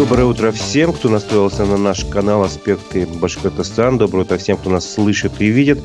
Доброе 0.00 0.24
утро 0.24 0.50
всем, 0.50 0.94
кто 0.94 1.10
настроился 1.10 1.66
на 1.66 1.76
наш 1.76 2.06
канал 2.06 2.42
«Аспекты 2.42 3.06
Башкортостан». 3.06 3.98
Доброе 3.98 4.22
утро 4.22 4.38
всем, 4.38 4.56
кто 4.56 4.70
нас 4.70 4.90
слышит 4.90 5.32
и 5.40 5.48
видит. 5.48 5.78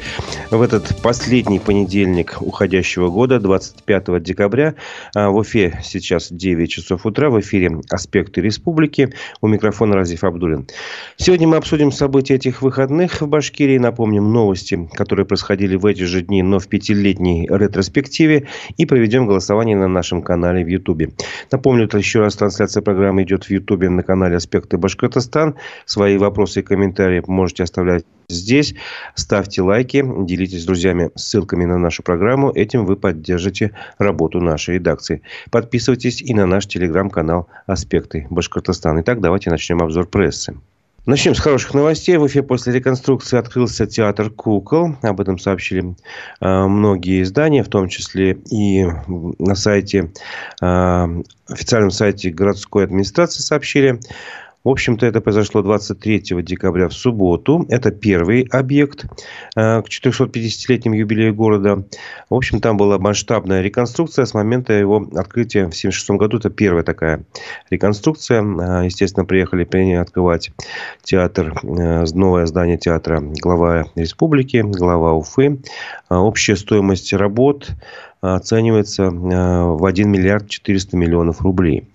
В 0.51 0.61
этот 0.61 1.01
последний 1.01 1.59
понедельник 1.59 2.37
уходящего 2.39 3.09
года, 3.09 3.41
25 3.41 4.23
декабря, 4.23 4.75
а, 5.13 5.31
в 5.31 5.35
Уфе 5.35 5.81
сейчас 5.83 6.31
9 6.31 6.71
часов 6.71 7.05
утра. 7.05 7.29
В 7.29 7.41
эфире 7.41 7.81
«Аспекты 7.89 8.39
Республики». 8.39 9.13
У 9.41 9.47
микрофона 9.47 9.95
Разиф 9.95 10.23
Абдулин. 10.23 10.65
Сегодня 11.17 11.49
мы 11.49 11.57
обсудим 11.57 11.91
события 11.91 12.35
этих 12.35 12.61
выходных 12.61 13.19
в 13.19 13.27
Башкирии. 13.27 13.77
Напомним 13.77 14.31
новости, 14.31 14.89
которые 14.93 15.25
происходили 15.25 15.75
в 15.75 15.85
эти 15.85 16.03
же 16.03 16.21
дни, 16.21 16.41
но 16.41 16.59
в 16.59 16.69
пятилетней 16.69 17.47
ретроспективе. 17.49 18.47
И 18.77 18.85
проведем 18.85 19.27
голосование 19.27 19.75
на 19.75 19.89
нашем 19.89 20.21
канале 20.21 20.63
в 20.63 20.69
Ютубе. 20.69 21.11
Напомню, 21.51 21.89
еще 21.91 22.21
раз 22.21 22.35
трансляция 22.35 22.81
программы 22.81 23.23
идет 23.23 23.43
в 23.43 23.49
Ютубе 23.49 23.89
на 23.89 24.04
канале 24.05 24.37
«Аспекты 24.37 24.77
Башкортостан». 24.77 25.55
Свои 25.85 26.17
вопросы 26.17 26.61
и 26.61 26.63
комментарии 26.63 27.23
можете 27.27 27.63
оставлять 27.63 28.05
здесь. 28.29 28.75
Ставьте 29.15 29.61
лайки, 29.61 30.03
делитесь 30.25 30.63
с 30.63 30.65
друзьями 30.65 31.11
ссылками 31.15 31.65
на 31.65 31.77
нашу 31.77 32.03
программу. 32.03 32.51
Этим 32.51 32.85
вы 32.85 32.95
поддержите 32.95 33.71
работу 33.97 34.39
нашей 34.39 34.75
редакции. 34.75 35.21
Подписывайтесь 35.51 36.21
и 36.21 36.33
на 36.33 36.45
наш 36.45 36.67
телеграм-канал 36.67 37.47
«Аспекты 37.67 38.27
Башкортостана». 38.29 39.01
Итак, 39.01 39.21
давайте 39.21 39.49
начнем 39.49 39.81
обзор 39.81 40.07
прессы. 40.07 40.55
Начнем 41.05 41.35
с 41.35 41.39
хороших 41.39 41.75
новостей. 41.75 42.17
В 42.17 42.23
Уфе 42.23 42.41
после 42.41 42.73
реконструкции 42.73 43.37
открылся 43.37 43.85
театр 43.85 44.31
кукол. 44.31 44.95
Об 45.03 45.21
этом 45.21 45.37
сообщили 45.37 45.95
э, 46.41 46.65
многие 46.65 47.21
издания, 47.21 47.63
в 47.63 47.69
том 47.69 47.89
числе 47.89 48.39
и 48.49 48.87
на 49.37 49.53
сайте, 49.53 50.11
э, 50.63 51.07
официальном 51.47 51.91
сайте 51.91 52.31
городской 52.31 52.85
администрации 52.85 53.43
сообщили. 53.43 53.99
В 54.65 54.69
общем-то, 54.69 55.05
это 55.05 55.21
произошло 55.21 55.61
23 55.61 56.41
декабря 56.41 56.89
в 56.89 56.93
субботу. 56.93 57.67
Это 57.69 57.91
первый 57.91 58.47
объект 58.51 59.05
э, 59.55 59.81
к 59.83 59.85
450-летнему 59.87 60.95
юбилею 60.95 61.35
города. 61.35 61.83
В 62.31 62.33
общем, 62.33 62.59
там 62.59 62.75
была 62.75 62.97
масштабная 62.97 63.61
реконструкция 63.61 64.25
с 64.25 64.33
момента 64.33 64.73
его 64.73 65.07
открытия 65.15 65.65
в 65.65 65.75
1976 65.75 66.09
году. 66.19 66.37
Это 66.37 66.49
первая 66.49 66.83
такая 66.83 67.25
реконструкция. 67.69 68.41
Э, 68.41 68.85
естественно, 68.85 69.23
приехали 69.23 69.65
открывать 69.93 70.51
театр, 71.03 71.53
э, 71.61 72.05
новое 72.15 72.47
здание 72.47 72.79
театра 72.79 73.21
глава 73.21 73.85
республики, 73.93 74.63
глава 74.65 75.13
Уфы. 75.13 75.59
Общая 76.09 76.55
стоимость 76.55 77.13
работ 77.13 77.69
оценивается 78.21 79.11
в 79.11 79.85
1 79.85 80.09
миллиард 80.09 80.49
400 80.49 80.97
миллионов 80.97 81.41
рублей. 81.41 81.87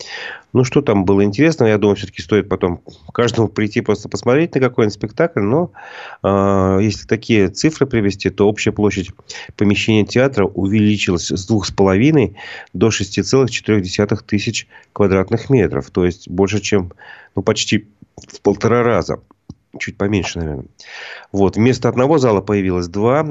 Ну, 0.52 0.64
что 0.64 0.82
там 0.82 1.04
было 1.04 1.24
интересно, 1.24 1.64
я 1.64 1.78
думаю, 1.78 1.96
все-таки 1.96 2.22
стоит 2.22 2.48
потом 2.48 2.80
каждому 3.12 3.48
прийти 3.48 3.80
просто 3.80 4.08
посмотреть 4.08 4.54
на 4.54 4.60
какой-нибудь 4.60 4.94
спектакль. 4.94 5.40
Но 5.40 5.70
э, 6.22 6.78
если 6.82 7.06
такие 7.06 7.48
цифры 7.48 7.86
привести, 7.86 8.30
то 8.30 8.48
общая 8.48 8.72
площадь 8.72 9.10
помещения 9.56 10.04
театра 10.04 10.44
увеличилась 10.46 11.30
с 11.30 11.50
2,5 11.50 12.34
до 12.72 12.88
6,4 12.88 14.18
тысяч 14.26 14.66
квадратных 14.92 15.50
метров. 15.50 15.90
То 15.90 16.04
есть, 16.04 16.28
больше, 16.28 16.60
чем 16.60 16.92
ну, 17.36 17.42
почти 17.42 17.88
в 18.16 18.40
полтора 18.40 18.82
раза 18.82 19.20
чуть 19.78 19.96
поменьше, 19.96 20.38
наверное. 20.38 20.66
Вот. 21.32 21.56
Вместо 21.56 21.88
одного 21.88 22.18
зала 22.18 22.40
появилось 22.40 22.88
два. 22.88 23.22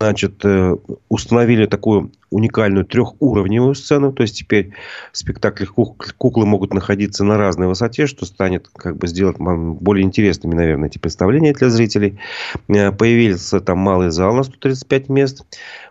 Значит, 0.00 0.44
э, 0.44 0.76
установили 1.08 1.66
такую 1.66 2.12
уникальную 2.30 2.84
трехуровневую 2.84 3.74
сцену. 3.74 4.12
То 4.12 4.22
есть, 4.22 4.36
теперь 4.36 4.70
в 5.12 5.18
спектаклях 5.18 5.74
куклы 5.74 6.46
могут 6.46 6.72
находиться 6.72 7.24
на 7.24 7.36
разной 7.36 7.66
высоте, 7.66 8.06
что 8.06 8.24
станет 8.24 8.68
как 8.68 8.96
бы 8.96 9.08
сделать 9.08 9.38
более 9.38 10.04
интересными, 10.04 10.54
наверное, 10.54 10.88
эти 10.88 10.98
представления 10.98 11.52
для 11.52 11.68
зрителей. 11.68 12.20
Э, 12.68 12.92
появился 12.92 13.58
там 13.58 13.78
малый 13.78 14.10
зал 14.10 14.34
на 14.34 14.44
135 14.44 15.08
мест. 15.08 15.44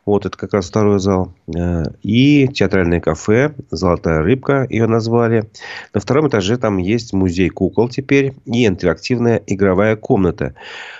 Вот 0.05 0.25
это 0.25 0.37
как 0.37 0.53
раз 0.53 0.69
второй 0.69 0.99
зал. 0.99 1.33
Э, 1.53 1.83
и 2.01 2.47
театральное 2.47 3.01
кафе 3.01 3.55
«Золотая 3.71 4.21
рыбка» 4.21 4.65
ее 4.69 4.87
назвали. 4.87 5.49
На 5.93 5.99
втором 5.99 6.29
этаже 6.29 6.57
там 6.57 6.77
есть 6.77 7.11
музей 7.11 7.49
кукол 7.49 7.89
теперь 7.89 8.35
и 8.45 8.65
интерактивная 8.65 9.43
игровая 9.47 9.97
комната. 9.97 10.55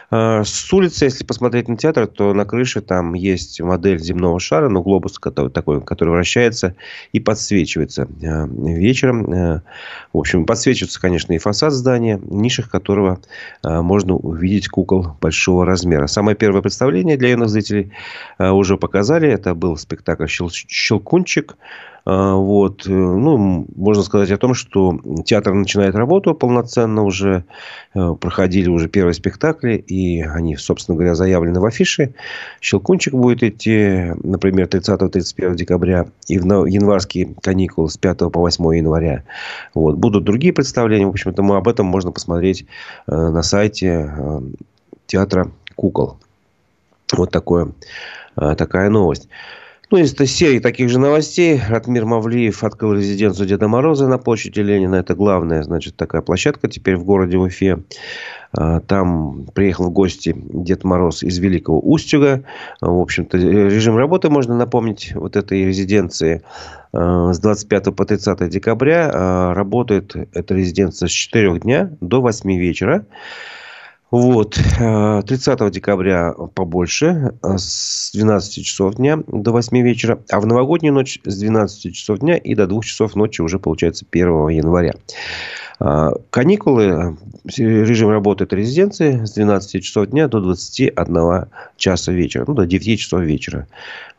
С 0.10 0.72
улицы, 0.72 1.04
если 1.06 1.26
посмотреть 1.26 1.68
на 1.68 1.76
театр, 1.76 2.08
то 2.08 2.34
на 2.34 2.46
крыше 2.46 2.80
там 2.80 2.97
есть 3.14 3.62
модель 3.62 4.00
земного 4.00 4.40
шара, 4.40 4.70
ну, 4.70 4.82
глобус 4.82 5.20
который, 5.20 5.52
такой, 5.52 5.82
который 5.82 6.10
вращается 6.10 6.76
и 7.14 7.20
подсвечивается 7.20 8.08
а, 8.24 8.48
вечером. 8.48 9.34
А, 9.34 9.62
в 10.14 10.18
общем, 10.18 10.46
подсвечивается, 10.46 11.02
конечно, 11.02 11.34
и 11.34 11.38
фасад 11.38 11.74
здания, 11.74 12.18
в 12.18 12.34
нишах 12.34 12.70
которого 12.70 13.20
можно 13.64 14.16
увидеть 14.16 14.68
кукол 14.68 15.16
большого 15.22 15.66
размера. 15.66 16.08
Самое 16.08 16.36
первое 16.36 16.62
представление 16.62 17.18
для 17.18 17.30
юных 17.30 17.50
зрителей 17.50 17.92
уже 18.40 18.78
показали. 18.78 19.30
Это 19.30 19.54
был 19.54 19.78
спектакль 19.78 20.26
«Щелкунчик». 20.28 21.56
А, 22.10 22.36
вот. 22.36 22.88
Э, 22.88 22.90
ну, 22.90 23.68
можно 23.76 24.02
сказать 24.02 24.32
о 24.32 24.38
том, 24.38 24.54
что 24.54 24.98
театр 25.26 25.54
начинает 25.54 25.94
работу 25.94 26.34
полноценно 26.34 27.04
уже. 27.04 27.44
Э, 27.94 28.16
проходили 28.18 28.70
уже 28.70 28.88
первые 28.88 29.14
спектакли. 29.14 29.74
И 29.76 30.22
они, 30.22 30.56
собственно 30.56 30.96
говоря, 30.96 31.16
заявлены 31.16 31.60
в 31.60 31.66
афише. 31.66 32.14
«Щелкунчик» 32.62 33.14
будет 33.14 33.44
идти, 33.44 34.14
например, 34.24 34.68
30-31 34.68 35.56
декабря. 35.56 36.06
И 36.30 36.40
в 36.40 36.46
январские 36.46 37.36
каникулы 37.42 37.90
с 37.90 37.98
5 37.98 38.32
по 38.32 38.40
8 38.40 38.78
января. 38.78 39.24
Вот. 39.74 39.98
Будут 39.98 40.24
другие 40.24 40.54
представления. 40.54 41.08
В 41.08 41.10
общем-то, 41.10 41.44
мы 41.44 41.58
об 41.58 41.68
этом 41.68 41.88
можно 41.88 42.14
посмотреть 42.14 42.66
э, 43.08 43.14
на 43.14 43.44
сайте 43.44 44.14
театра 45.08 45.52
кукол. 45.76 46.18
Вот 47.12 47.32
такое, 47.32 47.74
такая 48.36 48.90
новость. 48.90 49.28
Ну, 49.90 50.00
из 50.00 50.14
серии 50.16 50.60
таких 50.60 50.90
же 50.90 51.00
новостей. 51.00 51.62
Ратмир 51.66 52.04
Мавлиев 52.04 52.62
открыл 52.66 52.94
резиденцию 52.94 53.48
Деда 53.48 53.70
Мороза 53.70 54.10
на 54.10 54.18
площади 54.18 54.60
Ленина. 54.60 54.96
Это 54.96 55.16
главная, 55.16 55.64
значит, 55.64 55.96
такая 55.96 56.22
площадка 56.22 56.68
теперь 56.68 56.98
в 56.98 57.06
городе 57.06 57.38
Уфе. 57.38 57.80
А, 58.52 58.82
там 58.82 59.46
приехал 59.56 59.86
в 59.86 59.92
гости 59.92 60.36
Дед 60.38 60.84
Мороз 60.84 61.24
из 61.24 61.38
Великого 61.38 61.80
Устюга. 61.80 62.44
В 62.82 63.00
общем-то, 63.00 63.38
режим 63.38 63.96
работы, 63.96 64.30
можно 64.30 64.58
напомнить, 64.58 65.14
вот 65.16 65.38
этой 65.38 65.64
резиденции 65.64 66.42
а, 66.92 67.32
с 67.32 67.40
25 67.40 67.96
по 67.96 68.04
30 68.04 68.50
декабря. 68.50 69.10
А, 69.14 69.54
работает 69.54 70.18
эта 70.34 70.54
резиденция 70.54 71.08
с 71.08 71.12
4 71.12 71.60
дня 71.60 71.92
до 72.02 72.20
8 72.20 72.58
вечера. 72.58 73.06
Вот. 74.10 74.54
30 74.54 75.62
э, 75.62 75.70
декабря 75.70 76.34
побольше, 76.54 77.34
э, 77.44 77.58
с 77.58 78.12
12 78.14 78.66
часов 78.66 78.96
дня 78.96 79.20
до 79.28 79.52
8 79.52 79.82
вечера. 79.82 80.20
А 80.32 80.40
в 80.40 80.46
новогоднюю 80.46 80.94
ночь 80.94 81.20
с 81.26 81.38
12 81.38 81.94
часов 81.94 82.20
дня 82.20 82.38
и 82.38 82.56
до 82.56 82.68
2 82.68 82.82
часов 82.84 83.16
ночи 83.16 83.42
уже 83.42 83.60
получается 83.60 84.06
1 84.10 84.50
января. 84.50 84.94
Э, 85.82 86.12
каникулы, 86.30 87.18
режим 87.58 88.10
работы 88.10 88.46
этой 88.46 88.60
резиденции 88.60 89.26
с 89.26 89.34
12 89.34 89.84
часов 89.84 90.08
дня 90.08 90.30
до 90.30 90.40
21 90.40 91.48
часа 91.76 92.12
вечера. 92.14 92.46
Ну, 92.48 92.54
до 92.54 92.66
9 92.66 93.00
часов 93.00 93.22
вечера. 93.22 93.68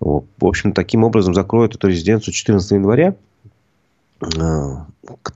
Вот. 0.00 0.26
В 0.38 0.44
общем, 0.44 0.72
таким 0.72 1.03
образом 1.03 1.32
закроют 1.32 1.76
эту 1.76 1.88
резиденцию 1.88 2.34
14 2.34 2.72
января. 2.72 3.15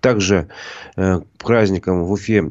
Также 0.00 0.48
к 0.96 1.22
праздникам 1.38 2.04
в 2.04 2.12
Уфе 2.12 2.42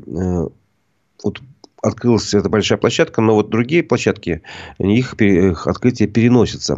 вот 1.24 1.42
открылась 1.82 2.34
эта 2.34 2.48
большая 2.48 2.78
площадка, 2.78 3.22
но 3.22 3.36
вот 3.36 3.50
другие 3.50 3.84
площадки, 3.84 4.42
их, 4.78 5.16
их 5.20 5.68
открытие 5.68 6.08
переносится. 6.08 6.78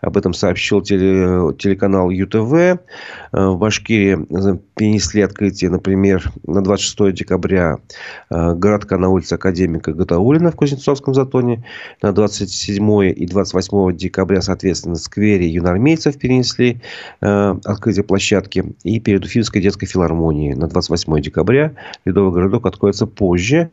Об 0.00 0.16
этом 0.16 0.34
сообщил 0.34 0.82
теле, 0.82 1.54
телеканал 1.58 2.10
ЮТВ. 2.10 2.52
Э, 2.52 2.76
в 3.32 3.56
Башкирии 3.58 4.16
перенесли 4.76 5.22
открытие, 5.22 5.70
например, 5.70 6.30
на 6.46 6.62
26 6.62 7.14
декабря 7.14 7.78
э, 8.30 8.54
городка 8.54 8.98
на 8.98 9.08
улице 9.08 9.34
Академика 9.34 9.92
Гатаулина 9.92 10.50
в 10.50 10.56
Кузнецовском 10.56 11.14
затоне. 11.14 11.64
На 12.02 12.12
27 12.12 13.04
и 13.04 13.26
28 13.26 13.96
декабря, 13.96 14.42
соответственно, 14.42 14.96
в 14.96 14.98
сквере 14.98 15.48
юнормейцев 15.48 16.18
перенесли 16.18 16.82
э, 17.22 17.54
открытие 17.64 18.04
площадки. 18.04 18.74
И 18.82 19.00
перед 19.00 19.24
Уфимской 19.24 19.62
детской 19.62 19.86
филармонией 19.86 20.54
на 20.54 20.68
28 20.68 21.22
декабря 21.22 21.72
Ледовый 22.04 22.32
городок 22.32 22.66
откроется 22.66 23.06
позже. 23.06 23.70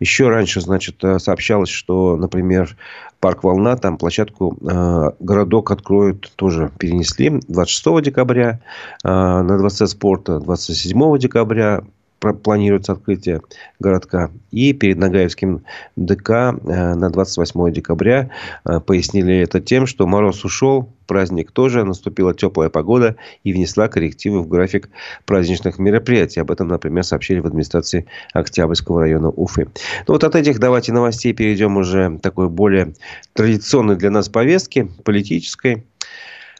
Еще 0.00 0.28
раньше, 0.28 0.60
значит, 0.60 1.02
э, 1.02 1.18
сообщалось, 1.18 1.70
что, 1.70 2.16
например, 2.16 2.76
парк 3.20 3.44
«Волна», 3.44 3.76
там 3.76 3.96
площадку 3.96 4.56
э, 4.60 5.10
городок 5.18 5.70
откроют, 5.70 6.32
тоже 6.36 6.70
перенесли 6.78 7.40
26 7.48 8.02
декабря, 8.02 8.60
э, 9.04 9.08
на 9.08 9.58
дворце 9.58 9.86
спорта 9.86 10.38
27 10.38 11.18
декабря, 11.18 11.82
планируется 12.18 12.92
открытие 12.92 13.42
городка. 13.78 14.30
И 14.50 14.72
перед 14.72 14.98
Нагаевским 14.98 15.64
ДК 15.96 16.30
э, 16.30 16.94
на 16.94 17.10
28 17.10 17.72
декабря 17.72 18.30
э, 18.64 18.80
пояснили 18.80 19.36
это 19.38 19.60
тем, 19.60 19.86
что 19.86 20.06
мороз 20.06 20.44
ушел, 20.44 20.92
праздник 21.06 21.52
тоже, 21.52 21.84
наступила 21.84 22.34
теплая 22.34 22.68
погода 22.68 23.16
и 23.44 23.52
внесла 23.52 23.88
коррективы 23.88 24.42
в 24.42 24.48
график 24.48 24.90
праздничных 25.24 25.78
мероприятий. 25.78 26.40
Об 26.40 26.50
этом, 26.50 26.68
например, 26.68 27.04
сообщили 27.04 27.40
в 27.40 27.46
администрации 27.46 28.06
Октябрьского 28.32 29.00
района 29.00 29.30
Уфы. 29.30 29.68
Ну 30.06 30.14
вот 30.14 30.24
от 30.24 30.34
этих 30.36 30.58
давайте 30.58 30.92
новостей 30.92 31.32
перейдем 31.32 31.76
уже 31.76 32.18
такой 32.22 32.48
более 32.48 32.94
традиционной 33.32 33.96
для 33.96 34.10
нас 34.10 34.28
повестки, 34.28 34.90
политической. 35.04 35.84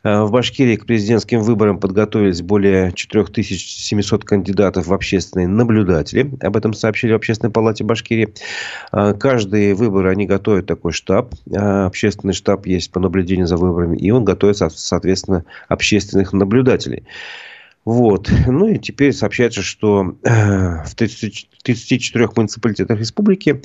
Э, 0.05 0.23
в 0.23 0.31
Башкирии 0.31 0.77
к 0.77 0.87
президентским 0.87 1.41
выборам 1.43 1.79
подготовились 1.79 2.43
более 2.43 2.93
4700 2.93 4.25
кандидатов 4.25 4.87
в 4.87 4.93
общественные 4.93 5.49
наблюдатели. 5.49 6.31
Об 6.41 6.57
этом 6.57 6.73
сообщили 6.73 7.13
в 7.13 7.17
Общественной 7.17 7.53
палате 7.53 7.85
Башкирии. 7.85 8.35
Э, 8.93 9.15
каждые 9.15 9.75
выборы 9.75 10.11
они 10.11 10.27
готовят 10.27 10.67
такой 10.67 10.93
штаб. 10.93 11.35
Э, 11.51 11.87
общественный 11.87 12.35
штаб 12.35 12.67
есть 12.67 12.91
по 12.91 13.01
наблюдению 13.01 13.47
за 13.47 13.57
выборами. 13.57 13.97
И 13.97 14.11
он 14.11 14.25
готовит, 14.25 14.57
соответственно, 14.57 15.45
общественных 15.69 16.33
наблюдателей. 16.33 17.05
Вот. 17.89 18.31
Ну 18.47 18.69
и 18.69 18.79
теперь 18.79 19.15
сообщается, 19.15 19.63
что 19.63 20.15
э, 20.23 20.85
в 20.85 20.95
34 20.95 22.29
муниципалитетах 22.37 22.99
республики 22.99 23.63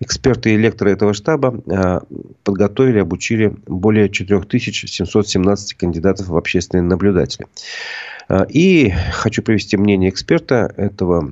эксперты 0.00 0.54
и 0.54 0.56
лекторы 0.56 0.92
этого 0.92 1.12
штаба 1.12 1.62
э, 1.66 2.00
подготовили, 2.42 3.00
обучили 3.00 3.54
более 3.66 4.08
4717 4.08 5.74
кандидатов 5.74 6.28
в 6.28 6.36
общественные 6.38 6.84
наблюдатели. 6.84 7.46
А, 8.28 8.46
и 8.48 8.90
хочу 9.12 9.42
привести 9.42 9.76
мнение 9.76 10.10
эксперта 10.10 10.72
этого, 10.76 11.30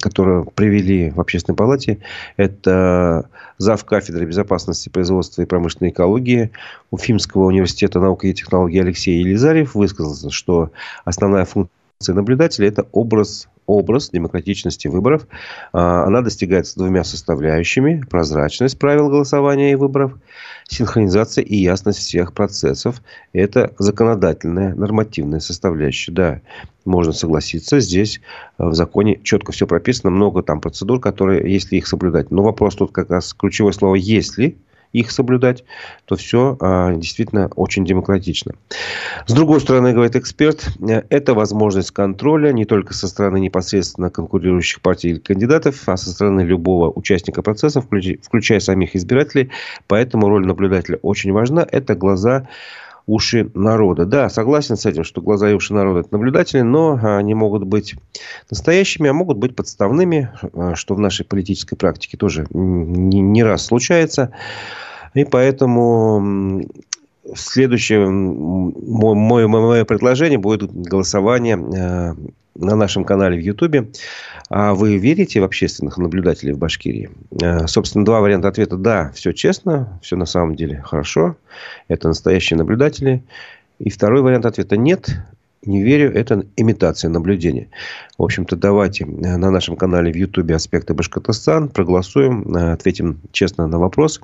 которого 0.00 0.44
привели 0.44 1.10
в 1.10 1.20
общественной 1.20 1.56
палате. 1.56 1.98
Это 2.36 3.28
зав. 3.58 3.84
кафедры 3.84 4.24
безопасности 4.24 4.88
производства 4.88 5.42
и 5.42 5.46
промышленной 5.46 5.90
экологии 5.90 6.50
Уфимского 6.90 7.44
университета 7.44 8.00
науки 8.00 8.26
и 8.26 8.34
технологий 8.34 8.80
Алексей 8.80 9.20
Елизарев 9.20 9.74
высказался, 9.74 10.30
что 10.30 10.70
основная 11.04 11.44
функция 11.44 11.63
наблюдателя– 12.08 12.68
это 12.68 12.86
образ 12.92 13.48
образ 13.66 14.10
демократичности 14.10 14.88
выборов. 14.88 15.26
А, 15.72 16.04
она 16.04 16.20
достигается 16.20 16.76
двумя 16.76 17.04
составляющими. 17.04 18.04
Прозрачность 18.10 18.78
правил 18.78 19.08
голосования 19.08 19.72
и 19.72 19.74
выборов, 19.74 20.12
синхронизация 20.68 21.44
и 21.44 21.56
ясность 21.56 22.00
всех 22.00 22.34
процессов. 22.34 23.02
Это 23.32 23.72
законодательная, 23.78 24.74
нормативная 24.74 25.40
составляющая. 25.40 26.12
Да, 26.12 26.40
можно 26.84 27.12
согласиться. 27.12 27.80
Здесь 27.80 28.20
э, 28.58 28.66
в 28.66 28.74
законе 28.74 29.20
четко 29.22 29.52
все 29.52 29.66
прописано. 29.66 30.10
Много 30.10 30.42
там 30.42 30.60
процедур, 30.60 31.00
которые, 31.00 31.50
если 31.50 31.76
их 31.76 31.86
соблюдать. 31.86 32.30
Но 32.30 32.42
вопрос 32.42 32.76
тут 32.76 32.92
как 32.92 33.10
раз 33.10 33.32
ключевое 33.32 33.72
слово 33.72 33.94
«если» 33.94 34.58
их 34.94 35.10
соблюдать, 35.10 35.64
то 36.06 36.16
все 36.16 36.56
а, 36.60 36.94
действительно 36.94 37.50
очень 37.56 37.84
демократично. 37.84 38.54
С 39.26 39.32
другой 39.32 39.60
стороны, 39.60 39.92
говорит 39.92 40.16
эксперт, 40.16 40.68
э, 40.80 41.02
это 41.10 41.34
возможность 41.34 41.90
контроля 41.90 42.52
не 42.52 42.64
только 42.64 42.94
со 42.94 43.08
стороны 43.08 43.40
непосредственно 43.40 44.08
конкурирующих 44.08 44.80
партий 44.80 45.10
или 45.10 45.18
кандидатов, 45.18 45.82
а 45.86 45.96
со 45.96 46.10
стороны 46.10 46.42
любого 46.42 46.90
участника 46.94 47.42
процесса, 47.42 47.80
включая, 47.80 48.18
включая 48.22 48.60
самих 48.60 48.94
избирателей. 48.94 49.50
Поэтому 49.88 50.28
роль 50.28 50.46
наблюдателя 50.46 50.98
очень 51.02 51.32
важна. 51.32 51.66
Это 51.70 51.96
глаза 51.96 52.48
уши 53.06 53.50
народа. 53.54 54.06
Да, 54.06 54.28
согласен 54.28 54.76
с 54.76 54.86
этим, 54.86 55.04
что 55.04 55.20
глаза 55.20 55.50
и 55.50 55.54
уши 55.54 55.74
народа– 55.74 56.00
это 56.00 56.08
наблюдатели, 56.12 56.62
но 56.62 56.98
они 57.02 57.34
могут 57.34 57.64
быть 57.64 57.94
настоящими, 58.50 59.10
а 59.10 59.12
могут 59.12 59.38
быть 59.38 59.54
подставными, 59.54 60.30
а, 60.54 60.74
что 60.74 60.94
в 60.94 61.00
нашей 61.00 61.26
политической 61.26 61.76
практике 61.76 62.16
тоже 62.16 62.46
не, 62.50 63.20
не 63.20 63.42
раз 63.42 63.66
случается. 63.66 64.30
И 65.14 65.24
поэтому 65.24 66.64
следующее 67.34 68.08
мое, 68.08 69.46
мое 69.46 69.84
предложение 69.84 70.38
будет 70.38 70.72
голосование 70.72 71.56
а, 71.56 72.16
на 72.54 72.76
нашем 72.76 73.04
канале 73.04 73.36
в 73.36 73.40
Ютубе. 73.40 73.88
А 74.50 74.74
вы 74.74 74.96
верите 74.98 75.40
в 75.40 75.44
общественных 75.44 75.98
наблюдателей 75.98 76.52
в 76.52 76.58
Башкирии? 76.58 77.10
Э, 77.42 77.66
собственно, 77.66 78.04
два 78.04 78.20
варианта 78.20 78.48
ответа. 78.48 78.76
Да, 78.76 79.10
все 79.14 79.32
честно, 79.32 79.98
все 80.02 80.16
на 80.16 80.26
самом 80.26 80.54
деле 80.54 80.82
хорошо. 80.84 81.36
Это 81.88 82.08
настоящие 82.08 82.58
наблюдатели. 82.58 83.22
И 83.78 83.90
второй 83.90 84.22
вариант 84.22 84.46
ответа 84.46 84.76
нет 84.76 85.08
не 85.66 85.82
верю, 85.82 86.12
это 86.12 86.44
имитация 86.56 87.10
наблюдения. 87.10 87.68
В 88.16 88.22
общем-то, 88.22 88.54
давайте 88.56 89.04
э, 89.04 89.36
на 89.36 89.50
нашем 89.50 89.76
канале 89.76 90.12
в 90.12 90.16
Ютубе 90.16 90.54
«Аспекты 90.54 90.94
Башкортостан» 90.94 91.68
проголосуем, 91.68 92.54
э, 92.54 92.72
ответим 92.72 93.20
честно 93.32 93.66
на 93.66 93.78
вопрос. 93.78 94.20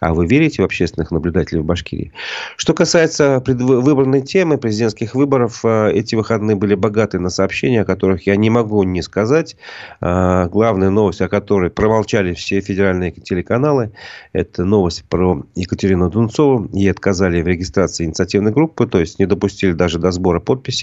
А 0.00 0.14
вы 0.14 0.26
верите 0.26 0.62
в 0.62 0.64
общественных 0.64 1.10
наблюдателей 1.10 1.60
в 1.60 1.64
Башкирии? 1.64 2.12
Что 2.56 2.72
касается 2.72 3.42
выбранной 3.44 4.20
темы 4.22 4.58
президентских 4.58 5.16
выборов, 5.16 5.64
э, 5.64 5.92
эти 5.92 6.14
выходные 6.14 6.56
были 6.56 6.74
богаты 6.74 7.18
на 7.18 7.30
сообщения, 7.30 7.82
о 7.82 7.84
которых 7.84 8.26
я 8.26 8.36
не 8.36 8.50
могу 8.50 8.82
не 8.84 9.02
сказать. 9.02 9.56
Главная 10.00 10.90
новость, 10.90 11.20
о 11.20 11.28
которой 11.28 11.70
промолчали 11.70 12.34
все 12.34 12.60
федеральные 12.60 13.12
телеканалы, 13.12 13.92
это 14.32 14.64
новость 14.64 15.04
про 15.08 15.44
Екатерину 15.54 16.10
Дунцову. 16.10 16.68
Ей 16.72 16.90
отказали 16.90 17.42
в 17.42 17.46
регистрации 17.46 18.04
инициативной 18.04 18.52
группы, 18.52 18.86
то 18.86 19.00
есть 19.00 19.18
не 19.18 19.26
допустили 19.26 19.72
даже 19.72 19.98
до 19.98 20.10
сбора 20.10 20.40
подписей. 20.40 20.81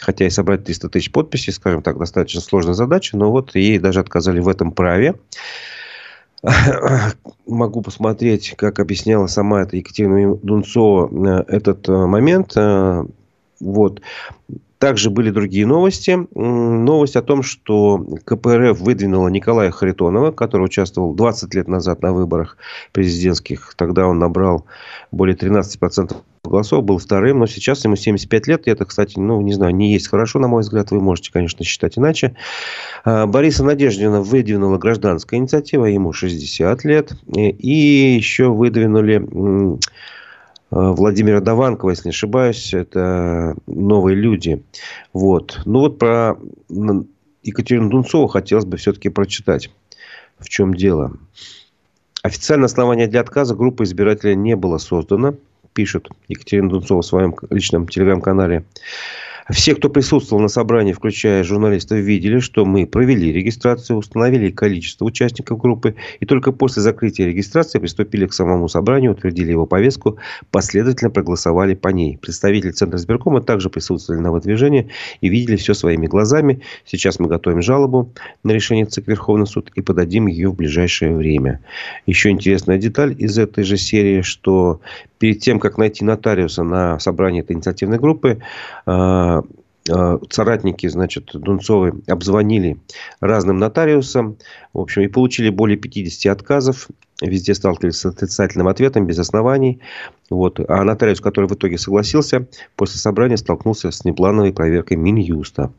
Хотя 0.00 0.26
и 0.26 0.30
собрать 0.30 0.64
300 0.64 0.88
тысяч 0.88 1.12
подписей, 1.12 1.52
скажем 1.52 1.82
так, 1.82 1.98
достаточно 1.98 2.40
сложная 2.40 2.74
задача, 2.74 3.16
но 3.16 3.30
вот 3.30 3.54
ей 3.54 3.78
даже 3.78 4.00
отказали 4.00 4.40
в 4.40 4.48
этом 4.48 4.72
праве. 4.72 5.14
Могу 7.46 7.82
посмотреть, 7.82 8.54
как 8.56 8.78
объясняла 8.80 9.26
сама 9.26 9.62
эта 9.62 9.76
Екатерина 9.76 10.36
Дунцова 10.36 11.08
э, 11.10 11.44
этот 11.48 11.88
э, 11.88 11.92
момент. 12.06 12.52
Э, 12.56 13.04
вот. 13.60 14.00
Также 14.78 15.10
были 15.10 15.30
другие 15.30 15.64
новости. 15.64 16.26
Новость 16.34 17.14
о 17.14 17.22
том, 17.22 17.44
что 17.44 18.04
КПРФ 18.24 18.80
выдвинула 18.80 19.28
Николая 19.28 19.70
Харитонова, 19.70 20.32
который 20.32 20.64
участвовал 20.64 21.14
20 21.14 21.54
лет 21.54 21.68
назад 21.68 22.02
на 22.02 22.12
выборах 22.12 22.56
президентских. 22.90 23.74
Тогда 23.76 24.08
он 24.08 24.18
набрал 24.18 24.66
более 25.12 25.36
13% 25.36 26.16
голосов, 26.52 26.84
был 26.84 26.98
вторым, 26.98 27.40
но 27.40 27.46
сейчас 27.46 27.84
ему 27.84 27.96
75 27.96 28.46
лет. 28.46 28.66
И 28.66 28.70
это, 28.70 28.84
кстати, 28.84 29.18
ну, 29.18 29.40
не 29.40 29.52
знаю, 29.52 29.74
не 29.74 29.92
есть 29.92 30.08
хорошо, 30.08 30.38
на 30.38 30.48
мой 30.48 30.62
взгляд. 30.62 30.90
Вы 30.90 31.00
можете, 31.00 31.32
конечно, 31.32 31.64
считать 31.64 31.98
иначе. 31.98 32.36
А, 33.04 33.26
Бориса 33.26 33.64
Надеждина 33.64 34.22
выдвинула 34.22 34.78
гражданская 34.78 35.40
инициатива, 35.40 35.86
ему 35.86 36.12
60 36.12 36.84
лет. 36.84 37.12
И 37.34 38.14
еще 38.16 38.48
выдвинули 38.48 39.78
Э, 40.72 40.92
Владимира 40.92 41.40
Даванкова, 41.40 41.90
если 41.90 42.08
не 42.08 42.12
ошибаюсь, 42.12 42.72
это 42.72 43.54
новые 43.66 44.16
люди. 44.16 44.64
Вот. 45.12 45.60
Ну 45.66 45.80
вот 45.80 45.98
про 45.98 46.38
Екатерину 47.42 47.90
Дунцову 47.90 48.26
хотелось 48.26 48.64
бы 48.64 48.78
все-таки 48.78 49.10
прочитать. 49.10 49.70
В 50.38 50.48
чем 50.48 50.74
дело? 50.74 51.12
Официальное 52.22 52.66
основание 52.66 53.06
для 53.06 53.20
отказа 53.20 53.54
группы 53.54 53.84
избирателей 53.84 54.34
не 54.34 54.56
было 54.56 54.78
создано, 54.78 55.34
пишет 55.72 56.08
Екатерина 56.28 56.68
Дунцова 56.68 57.02
в 57.02 57.06
своем 57.06 57.34
личном 57.50 57.88
телеграм-канале. 57.88 58.64
Все, 59.50 59.74
кто 59.74 59.88
присутствовал 59.88 60.40
на 60.40 60.48
собрании, 60.48 60.92
включая 60.92 61.42
журналистов, 61.42 61.98
видели, 61.98 62.38
что 62.38 62.64
мы 62.64 62.86
провели 62.86 63.32
регистрацию, 63.32 63.96
установили 63.96 64.50
количество 64.50 65.04
участников 65.04 65.58
группы, 65.58 65.96
и 66.20 66.26
только 66.26 66.52
после 66.52 66.82
закрытия 66.82 67.26
регистрации 67.26 67.78
приступили 67.78 68.26
к 68.26 68.32
самому 68.32 68.68
собранию, 68.68 69.12
утвердили 69.12 69.50
его 69.50 69.66
повестку, 69.66 70.18
последовательно 70.50 71.10
проголосовали 71.10 71.74
по 71.74 71.88
ней. 71.88 72.18
Представители 72.18 72.70
Центра 72.70 72.98
избиркома 72.98 73.42
также 73.42 73.68
присутствовали 73.68 74.20
на 74.20 74.30
выдвижении 74.30 74.90
и 75.20 75.28
видели 75.28 75.56
все 75.56 75.74
своими 75.74 76.06
глазами. 76.06 76.60
Сейчас 76.84 77.18
мы 77.18 77.28
готовим 77.28 77.62
жалобу 77.62 78.12
на 78.44 78.52
решение 78.52 78.86
ЦИК 78.86 79.08
Верховный 79.08 79.46
суд 79.46 79.70
и 79.74 79.80
подадим 79.80 80.26
ее 80.26 80.50
в 80.50 80.54
ближайшее 80.54 81.14
время. 81.16 81.60
Еще 82.06 82.30
интересная 82.30 82.78
деталь 82.78 83.14
из 83.18 83.38
этой 83.38 83.64
же 83.64 83.76
серии, 83.76 84.22
что 84.22 84.80
перед 85.22 85.38
тем, 85.38 85.60
как 85.60 85.78
найти 85.78 86.04
нотариуса 86.04 86.64
на 86.64 86.98
собрании 86.98 87.42
этой 87.42 87.54
инициативной 87.54 87.98
группы, 87.98 88.38
а, 88.86 89.41
соратники, 89.84 90.86
значит, 90.86 91.30
Дунцовой 91.34 91.92
обзвонили 92.06 92.78
разным 93.20 93.58
нотариусам, 93.58 94.36
в 94.72 94.80
общем, 94.80 95.02
и 95.02 95.08
получили 95.08 95.48
более 95.48 95.76
50 95.76 96.32
отказов. 96.32 96.88
Везде 97.20 97.54
сталкивались 97.54 97.98
с 97.98 98.06
отрицательным 98.06 98.68
ответом, 98.68 99.06
без 99.06 99.18
оснований. 99.18 99.80
Вот. 100.30 100.60
А 100.68 100.82
нотариус, 100.82 101.20
который 101.20 101.48
в 101.48 101.54
итоге 101.54 101.78
согласился, 101.78 102.46
после 102.76 102.98
собрания 102.98 103.36
столкнулся 103.36 103.90
с 103.90 104.04
неплановой 104.04 104.52
проверкой 104.52 104.96
Минюста. 104.96 105.72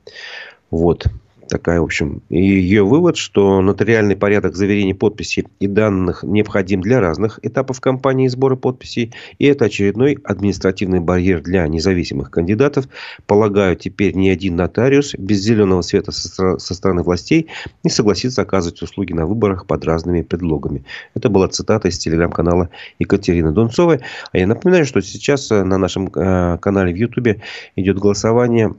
Вот. 0.72 1.08
Такая, 1.54 1.82
в 1.82 1.84
общем, 1.84 2.24
ее 2.32 2.84
вывод, 2.84 3.16
что 3.16 3.62
нотариальный 3.62 4.16
порядок 4.16 4.56
заверения 4.56 4.96
подписи 4.96 5.46
и 5.60 5.68
данных 5.68 6.24
необходим 6.24 6.82
для 6.82 7.00
разных 7.00 7.40
этапов 7.44 7.80
кампании 7.80 8.28
сбора 8.28 8.56
подписей. 8.56 9.14
И 9.38 9.46
это 9.46 9.66
очередной 9.66 10.18
административный 10.24 11.00
барьер 11.00 11.42
для 11.42 11.68
независимых 11.68 12.32
кандидатов. 12.32 12.88
Полагаю, 13.28 13.76
теперь 13.76 14.16
ни 14.16 14.30
один 14.30 14.56
нотариус 14.56 15.14
без 15.14 15.42
зеленого 15.42 15.84
света 15.84 16.12
со, 16.12 16.58
со 16.58 16.74
стороны 16.74 17.04
властей 17.04 17.50
не 17.84 17.92
согласится 17.92 18.42
оказывать 18.42 18.82
услуги 18.82 19.14
на 19.14 19.28
выборах 19.28 19.68
под 19.68 19.86
разными 19.86 20.24
предлогами. 20.24 20.84
Это 21.14 21.30
была 21.30 21.50
цитата 21.50 21.88
из 21.88 22.00
телеграм-канала 22.00 22.70
Екатерины 22.98 23.52
Дунцовой. 23.52 24.00
А 24.32 24.38
я 24.40 24.48
напоминаю, 24.48 24.88
что 24.88 25.02
сейчас 25.02 25.52
э, 25.52 25.64
на 25.64 25.78
нашем 25.78 26.08
э, 26.08 26.58
канале 26.60 26.92
в 26.92 26.98
Ютубе 26.98 27.44
идет 27.76 28.00
голосование 28.00 28.74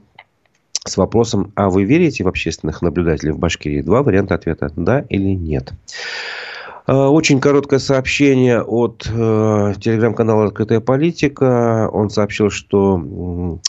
с 0.85 0.97
вопросом, 0.97 1.51
а 1.55 1.69
вы 1.69 1.83
верите 1.83 2.23
в 2.23 2.27
общественных 2.27 2.81
наблюдателей 2.81 3.31
в 3.31 3.39
Башкирии? 3.39 3.81
Два 3.81 4.03
варианта 4.03 4.35
ответа, 4.35 4.71
да 4.75 5.05
или 5.09 5.33
нет. 5.33 5.73
Э, 6.87 6.93
очень 6.93 7.39
короткое 7.39 7.79
сообщение 7.79 8.61
от 8.61 9.05
э, 9.07 9.73
телеграм-канала 9.79 10.45
«Открытая 10.45 10.79
политика». 10.79 11.89
Он 11.91 12.09
сообщил, 12.09 12.49
что 12.49 13.59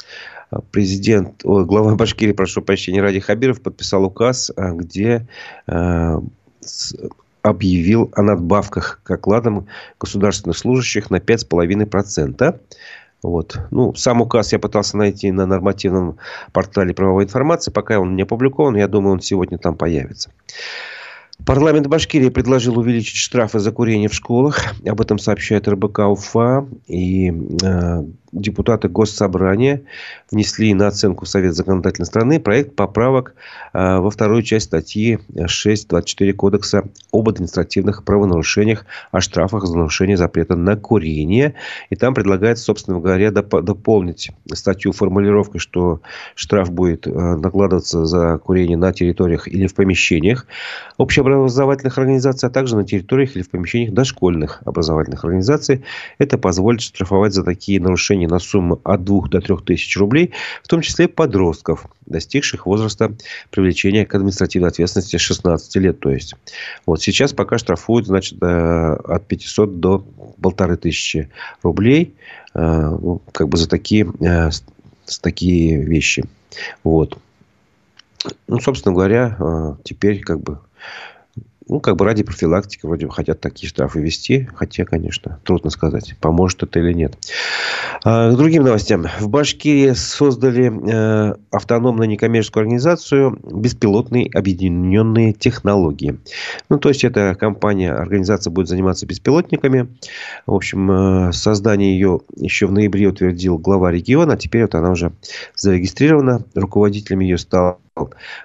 президент, 0.71 1.45
о, 1.45 1.65
глава 1.65 1.95
Башкирии, 1.95 2.33
прошу 2.33 2.63
прощения, 2.63 3.03
Ради 3.03 3.21
Хабиров 3.21 3.61
подписал 3.61 4.05
указ, 4.05 4.53
э, 4.57 4.73
где 4.75 5.27
э, 5.67 6.21
с, 6.61 6.95
объявил 7.43 8.11
о 8.15 8.23
надбавках 8.23 9.01
к 9.03 9.11
окладам 9.11 9.67
государственных 10.01 10.59
служащих 10.59 11.11
на 11.11 11.17
5,5%. 11.17 12.61
Вот. 13.23 13.59
Ну, 13.71 13.95
сам 13.95 14.21
указ 14.21 14.53
я 14.53 14.59
пытался 14.59 14.97
найти 14.97 15.31
на 15.33 15.47
нормативном 15.47 16.19
портале 16.53 16.95
правовой 16.95 17.25
информации. 17.25 17.71
Пока 17.71 17.99
он 17.99 18.15
не 18.15 18.23
опубликован, 18.23 18.77
я 18.77 18.89
думаю, 18.89 19.15
он 19.15 19.21
сегодня 19.21 19.59
там 19.59 19.77
появится. 19.77 20.31
Парламент 21.45 21.87
Башкирии 21.87 22.31
предложил 22.31 22.79
увеличить 22.79 23.17
штрафы 23.17 23.59
за 23.59 23.71
курение 23.71 24.09
в 24.09 24.15
школах. 24.15 24.75
Об 24.87 25.01
этом 25.01 25.19
сообщает 25.19 25.69
РБК 25.69 26.01
УФА. 26.01 26.67
И 26.89 27.31
э, 27.63 28.05
депутаты 28.33 28.89
Госсобрания 28.89 29.83
внесли 30.31 30.75
на 30.75 30.89
оценку 30.89 31.25
в 31.25 31.29
Совет 31.29 31.55
законодательной 31.55 32.07
страны 32.07 32.41
проект 32.41 32.75
поправок 32.75 33.35
э, 33.73 33.99
во 33.99 34.11
вторую 34.11 34.43
часть 34.43 34.67
статьи 34.67 35.19
6.24 35.35 36.33
Кодекса 36.33 36.85
об 37.13 37.29
административных 37.29 38.05
правонарушениях, 38.05 38.85
о 39.13 39.21
штрафах 39.21 39.67
за 39.67 39.77
нарушение 39.77 40.17
запрета 40.17 40.57
на 40.57 40.77
курение. 40.77 41.55
И 41.91 41.97
там 41.97 42.15
предлагается, 42.15 42.65
собственно 42.65 42.99
говоря, 42.99 43.29
доп- 43.29 43.63
дополнить 43.63 44.31
статью 44.53 44.93
формулировкой, 44.93 45.61
что 45.61 46.01
штраф 46.35 46.71
будет 46.73 47.07
э, 47.07 47.11
накладываться 47.11 48.05
за 48.05 48.39
курение 48.39 48.77
на 48.77 48.93
территориях 48.93 49.49
или 49.49 49.67
в 49.67 49.75
помещениях 49.75 50.47
общеобразовательных 51.27 51.99
организаций, 51.99 52.49
а 52.49 52.53
также 52.53 52.77
на 52.77 52.85
территориях 52.85 53.35
или 53.35 53.43
в 53.43 53.51
помещениях 53.51 53.93
дошкольных 53.93 54.63
образовательных 54.65 55.25
организаций. 55.25 55.85
Это 56.19 56.39
позволит 56.39 56.81
штрафовать 56.81 57.33
за 57.35 57.43
такие 57.43 57.81
нарушения 57.81 58.29
на 58.29 58.39
сумму 58.39 58.81
от 58.85 59.05
2 59.05 59.29
до 59.29 59.41
3 59.41 59.57
тысяч 59.65 59.97
рублей, 59.97 60.33
в 60.63 60.69
том 60.69 60.81
числе 60.81 61.09
подростков, 61.09 61.87
достигших 62.07 62.67
возраста 62.67 63.13
привлечения 63.51 64.07
к 64.07 64.15
административной 64.15 64.69
ответственности 64.69 65.17
16 65.17 65.77
лет. 65.77 66.01
То 66.01 66.11
есть, 66.11 66.35
вот 66.87 67.03
сейчас 67.03 67.33
пока 67.33 67.59
штрафуют, 67.59 68.07
значит, 68.07 68.39
э, 68.43 68.97
от 69.05 69.27
500 69.27 69.81
до 69.81 70.05
полторы 70.41 70.77
тысячи 70.77 71.31
рублей, 71.63 72.15
э, 72.55 72.61
ну, 72.61 73.21
как 73.33 73.49
бы 73.49 73.57
за 73.59 73.69
такие, 73.69 74.07
э, 74.21 74.51
такие 75.21 75.83
вещи. 75.83 76.25
Вот. 76.85 77.19
Ну, 78.49 78.59
собственно 78.61 78.95
говоря, 78.95 79.77
теперь 79.85 80.21
как 80.21 80.41
бы 80.41 80.59
ну, 81.69 81.81
как 81.81 81.97
бы 81.97 82.05
ради 82.05 82.23
профилактики 82.23 82.87
вроде 82.87 83.07
бы 83.07 83.13
хотят 83.13 83.41
такие 83.41 83.69
штрафы 83.69 84.01
ввести. 84.01 84.49
Хотя, 84.55 84.85
конечно, 84.85 85.41
трудно 85.45 85.71
сказать, 85.71 86.15
поможет 86.21 86.63
это 86.63 86.79
или 86.79 86.93
нет. 86.93 87.19
А, 88.05 88.33
к 88.33 88.37
другим 88.37 88.63
новостям. 88.63 89.07
В 89.19 89.29
Башкирии 89.29 89.93
создали 89.93 90.71
э, 90.71 91.35
автономную 91.51 92.09
некоммерческую 92.09 92.63
организацию 92.63 93.39
«Беспилотные 93.43 94.31
объединенные 94.33 95.33
технологии». 95.33 96.19
Ну, 96.69 96.79
то 96.79 96.89
есть, 96.89 97.03
эта 97.03 97.35
компания, 97.35 97.93
организация 97.93 98.53
будет 98.53 98.69
заниматься 98.69 99.07
беспилотниками. 99.07 99.89
В 100.47 100.55
общем, 100.55 100.91
э, 100.91 101.33
создание 101.33 101.95
ее 101.95 102.21
еще 102.37 102.67
в 102.67 102.73
ноябре 102.73 103.09
утвердил 103.09 103.59
глава 103.59 103.91
региона. 103.91 104.35
А 104.35 104.37
теперь 104.37 104.63
вот 104.63 104.77
она 104.77 104.91
уже 104.91 105.13
зарегистрирована. 105.57 106.45
Руководителем 106.55 107.21
ее 107.21 107.39
стал 107.39 107.81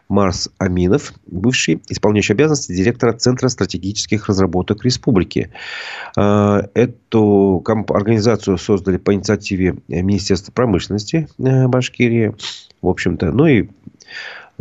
Марс 0.08 0.50
Аминов, 0.58 1.14
бывший 1.28 1.82
исполняющий 1.90 2.34
обязанности 2.34 2.72
директора 2.74 3.14
Центра 3.14 3.50
стратегических 3.50 4.28
разработок 4.28 4.84
республики. 4.86 5.52
А, 6.18 6.68
эту 6.74 7.64
организацию 7.90 8.58
создали 8.58 8.98
по 8.98 9.14
инициативе 9.14 9.76
Министерства 9.88 10.52
промышленности 10.52 11.28
э, 11.38 11.68
Башкирии. 11.68 12.36
В 12.82 12.88
общем-то, 12.88 13.32
ну 13.32 13.46
и 13.46 13.70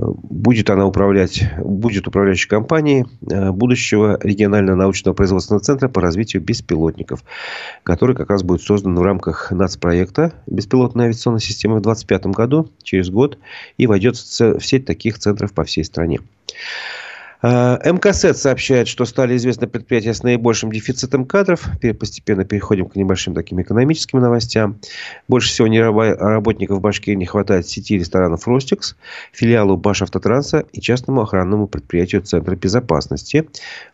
будет 0.01 0.71
она 0.71 0.87
управлять, 0.87 1.45
будет 1.59 2.09
управляющей 2.09 2.49
компанией 2.49 3.07
э, 3.31 3.51
будущего 3.51 4.19
регионального 4.23 4.77
научного 4.77 5.15
производственного 5.15 5.63
центра 5.63 5.89
по 5.89 6.01
развитию 6.01 6.43
беспилотников, 6.43 7.23
который 7.83 8.17
как 8.17 8.31
раз 8.31 8.43
будет 8.43 8.63
создан 8.63 8.97
в 8.97 9.03
рамках 9.03 9.51
нацпроекта 9.51 10.33
«Беспилотная 10.47 11.07
авиационная 11.07 11.41
система» 11.41 11.77
в 11.77 11.83
2025 11.83 12.27
году, 12.35 12.71
через 12.83 13.11
год, 13.11 13.39
и 13.77 13.87
войдет 13.87 14.17
в 14.17 14.61
сеть 14.61 14.87
таких 14.87 15.19
центров 15.19 15.53
по 15.53 15.65
всей 15.65 15.85
стране. 15.85 16.21
Э, 17.43 17.79
МКСЭТ 17.91 18.37
сообщает, 18.37 18.89
что 18.89 19.05
стали 19.05 19.37
известны 19.37 19.67
предприятия 19.67 20.13
с 20.13 20.23
наибольшим 20.23 20.71
дефицитом 20.71 21.25
кадров. 21.25 21.69
Постепенно 21.99 22.45
переходим 22.45 22.87
к 22.87 22.97
небольшим 22.97 23.35
таким 23.35 23.61
экономическим 23.63 24.21
новостям. 24.21 24.79
Больше 25.29 25.49
всего 25.49 25.69
работников 25.69 26.81
Башкирии 26.81 27.17
не 27.17 27.27
хватает 27.27 27.67
сети 27.67 27.99
ресторанов 27.99 28.47
«Ростикс», 28.47 28.97
филиалу 29.33 29.77
Башавтотранса 29.77 30.65
и 30.73 30.81
частному 30.81 31.23
охранному 31.23 31.67
предприятию 31.67 32.23
Центра 32.23 32.57
безопасности, 32.57 33.49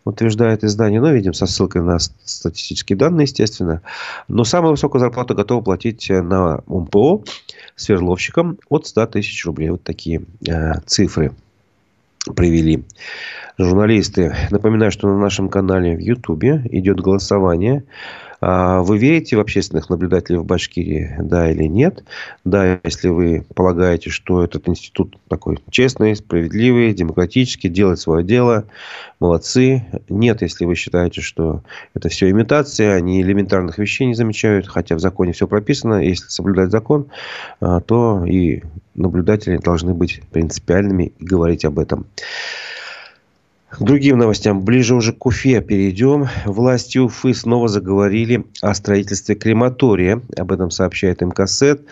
утверждает 0.05 0.65
издание. 0.65 1.01
Но, 1.01 1.09
ну, 1.09 1.15
видим, 1.15 1.35
со 1.35 1.47
ссылкой 1.47 1.83
на 1.83 1.99
статистические 1.99 2.97
данные, 2.97 3.25
естественно. 3.25 3.83
Но 4.29 4.45
самую 4.45 4.73
высокую 4.73 5.01
зарплату 5.01 5.35
готовы 5.35 5.63
платить 5.63 6.09
на 6.09 6.63
МПО 6.67 7.25
сверловщикам 7.77 8.59
от 8.69 8.87
100 8.87 9.07
тысяч 9.07 9.45
рублей. 9.45 9.71
Вот 9.71 9.83
такие 9.83 10.23
э, 10.49 10.81
цифры 10.87 11.33
привели 12.35 12.85
журналисты. 13.59 14.35
Напоминаю, 14.51 14.91
что 14.91 15.09
на 15.09 15.19
нашем 15.19 15.49
канале 15.49 15.97
в 15.97 16.01
Ютубе 16.01 16.63
идет 16.71 17.01
голосование. 17.01 17.85
А 18.41 18.83
вы 18.83 18.99
верите 18.99 19.37
в 19.37 19.41
общественных 19.41 19.89
наблюдателей 19.89 20.39
в 20.39 20.45
Башкирии, 20.45 21.17
да 21.19 21.51
или 21.51 21.65
нет? 21.65 22.05
Да, 22.45 22.79
если 22.85 23.09
вы 23.09 23.47
полагаете, 23.55 24.11
что 24.11 24.45
этот 24.45 24.69
институт 24.69 25.17
такой 25.29 25.59
честный, 25.71 26.15
справедливый, 26.17 26.93
демократический, 26.93 27.69
делает 27.69 27.99
свое 27.99 28.23
дело, 28.25 28.65
молодцы. 29.21 29.87
Нет, 30.09 30.43
если 30.43 30.65
вы 30.65 30.75
считаете, 30.75 31.23
что 31.23 31.63
это 31.95 32.09
все 32.09 32.29
имитация, 32.31 32.95
они 32.95 33.23
элементарных 33.23 33.79
вещей 33.79 34.07
не 34.07 34.15
замечают, 34.15 34.67
хотя 34.67 34.97
в 34.97 35.01
законе 35.01 35.33
все 35.33 35.47
прописано. 35.47 36.03
Если 36.05 36.29
соблюдать 36.29 36.71
закон, 36.71 37.07
а, 37.61 37.81
то 37.81 38.25
и 38.27 38.63
наблюдатели 38.95 39.59
должны 39.59 39.95
быть 39.95 40.23
принципиальными 40.31 41.13
и 41.19 41.25
говорить 41.25 41.65
об 41.65 41.79
этом. 41.79 42.07
К 43.79 43.83
другим 43.83 44.17
новостям. 44.17 44.63
Ближе 44.63 44.95
уже 44.95 45.13
к 45.13 45.27
Уфе 45.27 45.61
перейдем. 45.61 46.29
Власти 46.47 46.97
Уфы 46.97 47.35
снова 47.35 47.69
заговорили 47.69 48.47
о 48.63 48.73
строительстве 48.73 49.35
крематория. 49.35 50.23
Об 50.35 50.51
этом 50.51 50.71
сообщает 50.71 51.21
МКСЭД. 51.21 51.83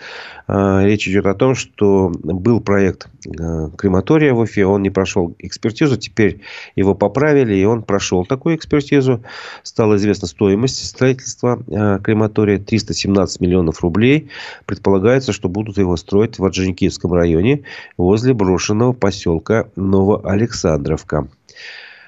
А, 0.47 0.83
речь 0.83 1.07
идет 1.07 1.27
о 1.27 1.35
том, 1.35 1.53
что 1.53 2.11
был 2.23 2.59
проект 2.59 3.07
а, 3.39 3.69
крематория 3.77 4.33
в 4.33 4.39
Уфе. 4.39 4.65
Он 4.65 4.81
не 4.81 4.89
прошел 4.89 5.35
экспертизу. 5.37 5.95
Теперь 5.97 6.41
его 6.75 6.95
поправили, 6.95 7.55
и 7.55 7.65
он 7.65 7.83
прошел 7.83 8.25
такую 8.25 8.55
экспертизу. 8.55 9.23
Стала 9.61 9.97
известна 9.97 10.27
стоимость 10.27 10.83
строительства 10.83 11.61
а, 11.71 11.99
крематория. 11.99 12.57
317 12.57 13.41
миллионов 13.41 13.81
рублей. 13.81 14.31
Предполагается, 14.65 15.33
что 15.33 15.49
будут 15.49 15.77
его 15.77 15.95
строить 15.97 16.39
в 16.39 16.45
Орджоникидском 16.45 17.13
районе 17.13 17.61
возле 17.95 18.33
брошенного 18.33 18.93
поселка 18.93 19.67
Новоалександровка. 19.75 21.27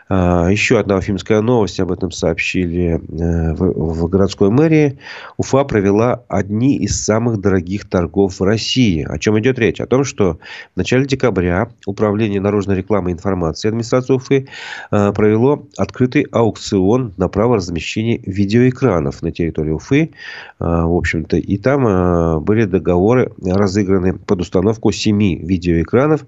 А, 0.10 0.48
еще 0.50 0.80
одна 0.80 0.98
уфимская 0.98 1.42
новость, 1.42 1.80
об 1.80 1.92
этом 1.92 2.12
сообщили 2.12 2.96
э, 2.96 3.54
в 3.54 4.08
городской 4.08 4.50
мэрии. 4.50 5.00
Уфа 5.38 5.66
провела 5.66 6.24
одни 6.30 6.78
из 6.78 7.04
самых 7.04 7.42
дорогих 7.42 7.90
торгов 7.90 8.40
в 8.40 8.44
России. 8.44 9.06
О 9.08 9.18
чем 9.20 9.38
идет 9.40 9.60
речь? 9.60 9.82
О 9.82 9.86
том, 9.86 10.04
что 10.04 10.40
в 10.74 10.78
начале 10.78 11.06
декабря 11.06 11.70
Управление 11.86 12.40
наружной 12.40 12.78
рекламы 12.78 13.12
и 13.12 13.14
информации 13.14 13.68
администрации 13.68 14.14
Уфы 14.14 14.48
э, 14.92 15.12
провело 15.14 15.68
открытый 15.78 16.26
аукцион 16.32 17.14
на 17.18 17.28
право 17.28 17.58
размещения 17.58 18.20
видеоэкранов 18.26 19.22
на 19.22 19.32
территории 19.32 19.72
Уфы. 19.72 20.12
Э, 20.60 20.84
в 20.84 20.96
общем-то, 20.96 21.38
и 21.38 21.58
там 21.58 22.44
были 22.44 22.66
договоры 22.66 23.32
разыграны 23.44 24.14
под 24.14 24.42
установку 24.42 24.92
семи 24.92 25.38
видеоэкранов 25.38 26.26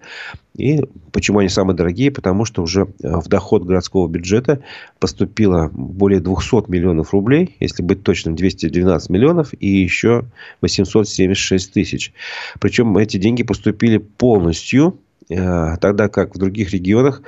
И 0.56 0.82
почему 1.12 1.40
они 1.40 1.50
самые 1.50 1.76
дорогие? 1.76 2.12
Потому 2.12 2.46
что 2.46 2.62
уже 2.62 2.88
в 3.00 3.28
доход 3.28 3.64
городского 3.64 4.08
бюджета 4.08 4.62
поступило 5.00 5.70
более 5.72 6.20
200 6.20 6.70
миллионов 6.70 7.14
рублей, 7.14 7.56
если 7.60 7.84
быть 7.84 8.04
точным, 8.04 8.36
212 8.36 9.10
миллионов 9.10 9.54
и 9.58 9.68
еще 9.68 10.26
876 10.62 11.74
тысяч. 11.74 12.14
Причем 12.60 12.98
эти 12.98 13.18
деньги 13.18 13.44
поступили 13.44 13.98
полностью 13.98 15.00
Э, 15.30 15.78
тогда 15.80 16.10
как 16.10 16.34
в 16.34 16.40
других 16.40 16.72
регионах 16.72 17.22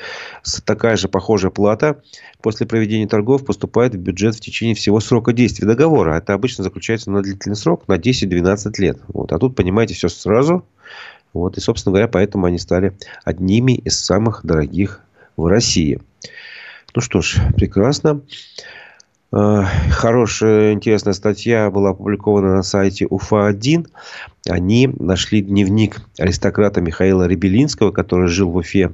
такая 0.65 0.97
же 0.97 1.07
похожая 1.07 1.51
плата 1.51 2.01
после 2.41 2.65
проведения 2.65 3.07
торгов 3.07 3.45
поступает 3.45 3.93
в 3.93 3.99
бюджет 3.99 4.35
в 4.35 4.39
течение 4.39 4.73
всего 4.73 4.99
срока 4.99 5.33
действия 5.33 5.67
договора. 5.67 6.15
Это 6.15 6.33
обычно 6.33 6.63
заключается 6.63 7.11
на 7.11 7.21
длительный 7.21 7.55
срок, 7.55 7.87
на 7.87 7.97
10-12 7.97 8.71
лет. 8.79 8.99
Вот. 9.07 9.31
А 9.31 9.37
тут, 9.37 9.55
понимаете, 9.55 9.93
все 9.93 10.09
сразу. 10.09 10.65
Вот. 11.33 11.57
И, 11.57 11.61
собственно 11.61 11.93
говоря, 11.93 12.07
поэтому 12.07 12.45
они 12.45 12.57
стали 12.57 12.93
одними 13.23 13.73
из 13.73 13.99
самых 13.99 14.41
дорогих 14.43 15.01
в 15.37 15.47
России. 15.47 15.99
Ну 16.93 17.01
что 17.01 17.21
ж, 17.21 17.37
прекрасно. 17.55 18.21
Э, 19.33 19.63
хорошая, 19.91 20.73
интересная 20.73 21.13
статья 21.13 21.69
была 21.71 21.91
опубликована 21.91 22.55
на 22.55 22.63
сайте 22.63 23.05
УФА-1. 23.05 23.87
Они 24.49 24.87
нашли 24.87 25.41
дневник 25.41 26.01
аристократа 26.19 26.81
Михаила 26.81 27.27
Ребелинского, 27.27 27.91
который 27.91 28.27
жил 28.27 28.49
в 28.49 28.57
Уфе 28.57 28.91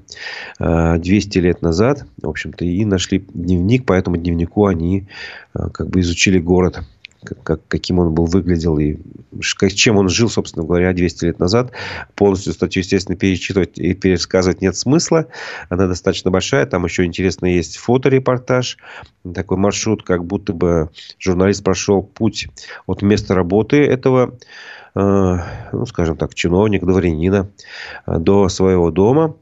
200 0.60 1.38
э, 1.38 1.41
лет 1.41 1.62
назад. 1.62 2.06
В 2.22 2.29
общем-то, 2.29 2.65
и 2.65 2.86
нашли 2.86 3.20
дневник. 3.34 3.86
По 3.86 3.94
этому 3.94 4.17
дневнику 4.17 4.67
они 4.67 5.08
э, 5.56 5.70
как 5.74 5.89
бы 5.89 6.01
изучили 6.01 6.38
город 6.38 6.82
как, 7.24 7.67
каким 7.67 8.00
он 8.00 8.13
был 8.13 8.25
выглядел 8.25 8.77
и 8.77 8.97
чем 9.41 9.97
он 9.97 10.09
жил, 10.09 10.29
собственно 10.29 10.65
говоря, 10.65 10.93
200 10.93 11.25
лет 11.25 11.39
назад. 11.39 11.71
Полностью 12.15 12.53
статью, 12.53 12.81
естественно, 12.81 13.17
перечитывать 13.17 13.77
и 13.77 13.93
пересказывать 13.93 14.62
нет 14.62 14.75
смысла. 14.75 15.27
Она 15.69 15.88
достаточно 15.88 16.31
большая. 16.31 16.65
Там 16.65 16.86
еще 16.86 17.05
интересно 17.05 17.45
есть 17.45 17.77
фоторепортаж. 17.77 18.77
Такой 19.33 19.57
маршрут, 19.57 20.03
как 20.03 20.25
будто 20.25 20.53
бы 20.53 20.89
журналист 21.19 21.63
прошел 21.63 22.03
путь 22.03 22.47
от 22.86 23.01
места 23.01 23.36
работы 23.36 23.77
этого 23.77 24.38
э, 24.95 25.38
ну, 25.71 25.86
скажем 25.86 26.17
так, 26.17 26.33
чиновника, 26.33 26.86
дворянина 26.86 27.50
э, 28.05 28.17
до 28.19 28.50
своего 28.50 28.91
дома. 28.91 29.36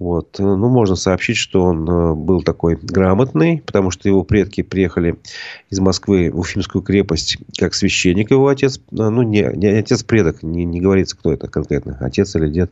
Вот. 0.00 0.38
Ну, 0.38 0.70
можно 0.70 0.96
сообщить, 0.96 1.36
что 1.36 1.62
он 1.62 1.86
э, 1.86 2.14
был 2.14 2.42
такой 2.42 2.78
грамотный, 2.80 3.62
потому 3.66 3.90
что 3.90 4.08
его 4.08 4.24
предки 4.24 4.62
приехали 4.62 5.16
из 5.68 5.78
Москвы 5.78 6.30
в 6.32 6.38
Уфимскую 6.38 6.80
крепость 6.80 7.36
как 7.58 7.74
священник, 7.74 8.30
его 8.30 8.48
отец, 8.48 8.78
э, 8.78 8.80
ну, 8.92 9.20
не, 9.20 9.42
не 9.54 9.66
отец-предок, 9.66 10.42
не, 10.42 10.64
не 10.64 10.80
говорится, 10.80 11.18
кто 11.18 11.34
это 11.34 11.48
конкретно, 11.48 11.98
отец 12.00 12.34
или 12.34 12.48
дед. 12.48 12.70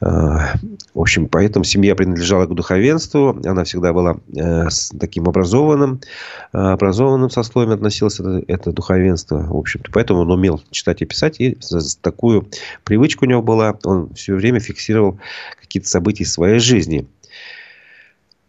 Э, 0.00 0.54
в 0.94 1.00
общем, 1.00 1.26
поэтому 1.26 1.64
семья 1.64 1.96
принадлежала 1.96 2.46
к 2.46 2.54
духовенству, 2.54 3.36
она 3.44 3.64
всегда 3.64 3.92
была 3.92 4.18
с 4.32 4.90
таким 4.90 5.28
образованным, 5.28 6.00
образованным 6.52 7.30
сословием 7.30 7.72
относилось 7.72 8.20
это, 8.20 8.44
это 8.46 8.70
духовенство, 8.70 9.44
в 9.44 9.56
общем-то. 9.56 9.90
Поэтому 9.92 10.20
он 10.20 10.30
умел 10.30 10.62
читать 10.70 11.02
и 11.02 11.04
писать, 11.04 11.40
и 11.40 11.58
такую 12.00 12.46
привычку 12.84 13.24
у 13.24 13.28
него 13.28 13.42
была, 13.42 13.76
он 13.82 14.14
все 14.14 14.34
время 14.34 14.60
фиксировал 14.60 15.18
какие-то 15.74 15.88
события 15.88 16.22
из 16.22 16.32
своей 16.44 16.58
жизни. 16.58 17.06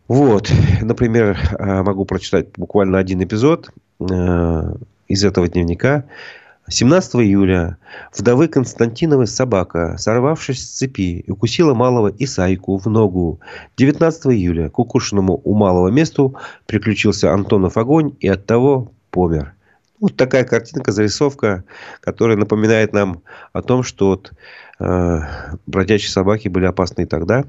Вот, 0.08 0.52
например, 0.82 1.40
э, 1.58 1.82
могу 1.82 2.04
прочитать 2.04 2.48
буквально 2.58 2.98
один 3.00 3.24
эпизод 3.24 3.70
э, 4.00 4.76
из 5.08 5.24
этого 5.24 5.48
дневника. 5.48 6.04
17 6.68 7.16
июля 7.16 7.78
вдовы 8.18 8.48
Константиновой 8.48 9.28
собака, 9.28 9.96
сорвавшись 9.98 10.62
с 10.62 10.78
цепи, 10.78 11.24
укусила 11.28 11.74
малого 11.74 12.12
Исайку 12.20 12.78
в 12.78 12.88
ногу. 12.88 13.40
19 13.78 14.26
июля 14.28 14.70
к 14.70 14.78
укушенному 14.78 15.40
у 15.44 15.56
малого 15.56 15.88
месту 15.88 16.36
приключился 16.66 17.32
Антонов 17.32 17.78
огонь 17.78 18.14
и 18.20 18.28
от 18.28 18.46
того 18.46 18.92
помер. 19.10 19.54
Вот 20.02 20.18
такая 20.18 20.44
картинка, 20.44 20.92
зарисовка, 20.92 21.64
которая 22.02 22.36
напоминает 22.36 22.92
нам 22.94 23.22
о 23.54 23.62
том, 23.62 23.84
что 23.84 24.08
вот, 24.08 24.34
э, 24.80 25.20
бродячие 25.66 26.12
собаки 26.12 26.50
были 26.50 26.66
опасны 26.66 27.04
и 27.04 27.06
тогда. 27.06 27.46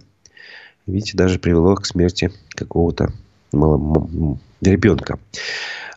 Видите, 0.87 1.16
даже 1.16 1.38
привело 1.38 1.75
к 1.75 1.87
смерти 1.87 2.33
какого-то 2.50 3.12
ребенка. 3.52 5.19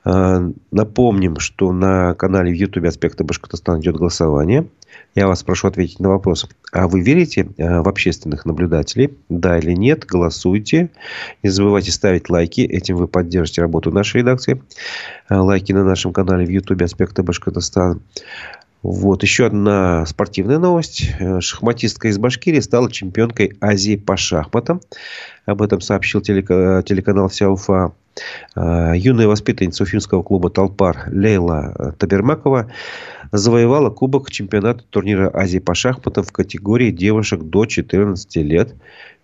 Э, 0.05 0.51
напомним, 0.71 1.39
что 1.39 1.71
на 1.71 2.13
канале 2.15 2.51
в 2.51 2.55
YouTube 2.55 2.85
«Аспекты 2.85 3.23
Башкортостана» 3.23 3.79
идет 3.79 3.97
голосование. 3.97 4.67
Я 5.15 5.27
вас 5.27 5.43
прошу 5.43 5.67
ответить 5.67 5.99
на 5.99 6.09
вопрос. 6.09 6.47
А 6.71 6.87
вы 6.87 7.01
верите 7.01 7.49
э, 7.57 7.81
в 7.81 7.87
общественных 7.87 8.45
наблюдателей? 8.45 9.13
Да 9.27 9.57
или 9.57 9.73
нет? 9.73 10.05
Голосуйте. 10.05 10.89
Не 11.43 11.49
забывайте 11.49 11.91
ставить 11.91 12.29
лайки. 12.29 12.61
Этим 12.61 12.97
вы 12.97 13.07
поддержите 13.07 13.61
работу 13.61 13.91
нашей 13.91 14.17
редакции. 14.17 14.61
Э, 15.29 15.35
лайки 15.35 15.73
на 15.73 15.83
нашем 15.83 16.13
канале 16.13 16.45
в 16.45 16.49
YouTube 16.49 16.81
«Аспекты 16.81 17.23
Башкортостана». 17.23 17.99
Вот. 18.81 19.23
Еще 19.23 19.45
одна 19.45 20.05
спортивная 20.05 20.57
новость. 20.57 21.11
Э, 21.19 21.41
шахматистка 21.41 22.07
из 22.07 22.17
Башкирии 22.17 22.59
стала 22.59 22.91
чемпионкой 22.91 23.53
Азии 23.61 23.95
по 23.95 24.15
шахматам. 24.17 24.81
Об 25.45 25.61
этом 25.61 25.81
сообщил 25.81 26.21
телеканал 26.21 27.27
«Вся 27.27 27.49
Уфа». 27.49 27.93
Юная 28.55 29.27
воспитанница 29.27 29.83
уфимского 29.83 30.23
клуба 30.23 30.49
«Толпар» 30.49 31.05
Лейла 31.09 31.95
Табермакова 31.97 32.69
завоевала 33.31 33.89
кубок 33.89 34.29
чемпионата 34.29 34.83
турнира 34.89 35.29
Азии 35.33 35.59
по 35.59 35.73
шахматам 35.73 36.23
в 36.23 36.31
категории 36.31 36.91
девушек 36.91 37.41
до 37.41 37.65
14 37.65 38.35
лет. 38.37 38.75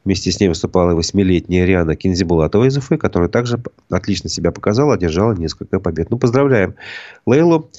Вместе 0.06 0.32
с 0.32 0.40
ней 0.40 0.50
выступала 0.50 0.94
восьмилетняя 0.94 1.66
Риана 1.66 1.96
Кинзибулатова 1.96 2.66
из 2.66 2.78
Уфы, 2.78 2.98
которая 2.98 3.28
также 3.28 3.60
отлично 3.90 4.30
себя 4.30 4.52
показала, 4.52 4.94
одержала 4.94 5.34
несколько 5.34 5.80
побед. 5.80 6.12
Ну, 6.12 6.20
поздравляем 6.20 6.76
Лейлу 7.26 7.72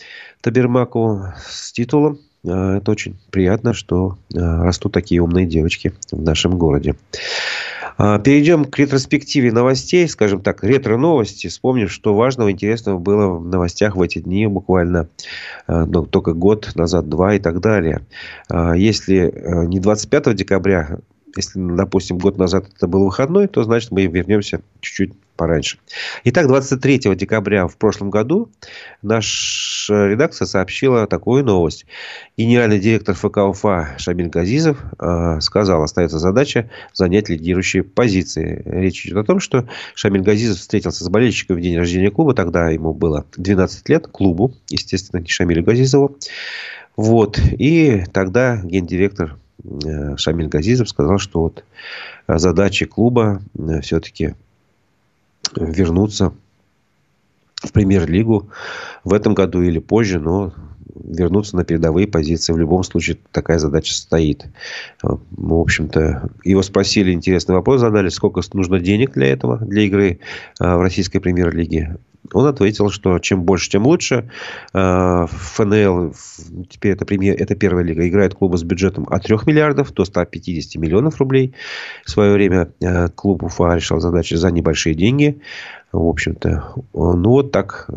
Табермакову 0.46 1.34
с 1.44 1.72
титулом. 1.72 2.20
А, 2.46 2.76
это 2.76 2.92
очень 2.92 3.16
приятно, 3.32 3.74
что 3.74 4.16
а, 4.32 4.62
растут 4.62 4.92
такие 4.92 5.20
умные 5.20 5.44
девочки 5.44 5.92
в 6.12 6.22
нашем 6.22 6.56
городе. 6.56 6.94
А, 7.98 8.20
перейдем 8.20 8.64
к 8.64 8.78
ретроспективе 8.78 9.50
новостей, 9.50 10.08
скажем 10.08 10.40
так, 10.42 10.62
ретро-новости. 10.62 11.48
Вспомним, 11.48 11.88
что 11.88 12.14
важного, 12.14 12.52
интересного 12.52 13.00
было 13.00 13.26
в 13.26 13.44
новостях 13.44 13.96
в 13.96 14.02
эти 14.02 14.20
дни, 14.20 14.46
буквально 14.46 15.08
ну, 15.66 16.06
только 16.06 16.32
год 16.32 16.70
назад, 16.76 17.08
два 17.08 17.34
и 17.34 17.40
так 17.40 17.58
далее. 17.58 18.06
Если 18.48 19.66
не 19.66 19.80
25 19.80 20.36
декабря, 20.36 21.00
если, 21.36 21.60
допустим, 21.60 22.18
год 22.18 22.38
назад 22.38 22.66
это 22.74 22.86
был 22.86 23.04
выходной, 23.04 23.46
то 23.46 23.62
значит 23.62 23.90
мы 23.90 24.06
вернемся 24.06 24.60
чуть-чуть 24.80 25.12
пораньше. 25.36 25.78
Итак, 26.24 26.48
23 26.48 27.14
декабря 27.14 27.68
в 27.68 27.76
прошлом 27.76 28.10
году 28.10 28.50
наша 29.02 30.08
редакция 30.08 30.46
сообщила 30.46 31.06
такую 31.06 31.44
новость. 31.44 31.86
Генеральный 32.36 32.80
директор 32.80 33.14
ФК 33.14 33.38
УФА 33.38 33.96
Шамиль 33.98 34.28
Газизов 34.28 34.78
э, 34.98 35.40
сказал, 35.40 35.82
остается 35.82 36.18
задача 36.18 36.70
занять 36.94 37.28
лидирующие 37.28 37.84
позиции. 37.84 38.62
Речь 38.64 39.06
идет 39.06 39.18
о 39.18 39.24
том, 39.24 39.40
что 39.40 39.68
Шамиль 39.94 40.22
Газизов 40.22 40.58
встретился 40.58 41.04
с 41.04 41.08
болельщиком 41.08 41.56
в 41.56 41.60
день 41.60 41.76
рождения 41.76 42.10
клуба. 42.10 42.34
Тогда 42.34 42.70
ему 42.70 42.92
было 42.94 43.26
12 43.36 43.88
лет, 43.90 44.06
клубу, 44.06 44.54
естественно, 44.70 45.20
не 45.20 45.28
Шамилю 45.28 45.62
Газизову. 45.62 46.16
Вот. 46.96 47.38
И 47.38 48.04
тогда 48.12 48.60
гендиректор 48.62 49.36
Шамиль 50.16 50.48
Газизов 50.48 50.88
сказал, 50.88 51.18
что 51.18 51.42
вот 51.42 51.64
задача 52.28 52.86
клуба 52.86 53.40
э, 53.58 53.80
все-таки 53.80 54.34
вернуться 55.54 56.32
в 57.62 57.72
премьер-лигу 57.72 58.48
в 59.04 59.12
этом 59.12 59.34
году 59.34 59.62
или 59.62 59.78
позже, 59.78 60.20
но 60.20 60.52
вернуться 60.94 61.56
на 61.56 61.64
передовые 61.64 62.06
позиции. 62.06 62.52
В 62.52 62.58
любом 62.58 62.82
случае 62.82 63.18
такая 63.32 63.58
задача 63.58 63.94
стоит. 63.94 64.46
В 65.02 65.54
общем-то, 65.54 66.30
его 66.44 66.62
спросили, 66.62 67.12
интересный 67.12 67.54
вопрос 67.54 67.80
задали, 67.80 68.08
сколько 68.08 68.40
нужно 68.52 68.80
денег 68.80 69.12
для 69.12 69.28
этого, 69.28 69.58
для 69.58 69.82
игры 69.82 70.20
в 70.58 70.80
российской 70.80 71.18
премьер-лиге. 71.18 71.96
Он 72.32 72.46
ответил, 72.46 72.90
что 72.90 73.18
чем 73.18 73.42
больше, 73.42 73.70
тем 73.70 73.86
лучше. 73.86 74.30
А, 74.72 75.26
ФНЛ, 75.26 76.14
теперь 76.68 76.92
это, 76.92 77.04
премьер, 77.04 77.36
это 77.40 77.54
первая 77.54 77.84
лига, 77.84 78.06
играет 78.06 78.34
клубы 78.34 78.58
с 78.58 78.62
бюджетом 78.62 79.06
от 79.10 79.24
3 79.24 79.38
миллиардов 79.46 79.92
до 79.92 80.04
150 80.04 80.80
миллионов 80.80 81.18
рублей. 81.18 81.54
В 82.04 82.10
свое 82.10 82.32
время 82.32 82.70
а, 82.82 83.08
клуб 83.08 83.42
Уфа 83.42 83.74
решал 83.74 84.00
задачи 84.00 84.34
за 84.34 84.50
небольшие 84.50 84.94
деньги. 84.94 85.40
В 85.92 86.06
общем-то, 86.06 86.74
ну 86.92 87.30
вот 87.30 87.52
так, 87.52 87.88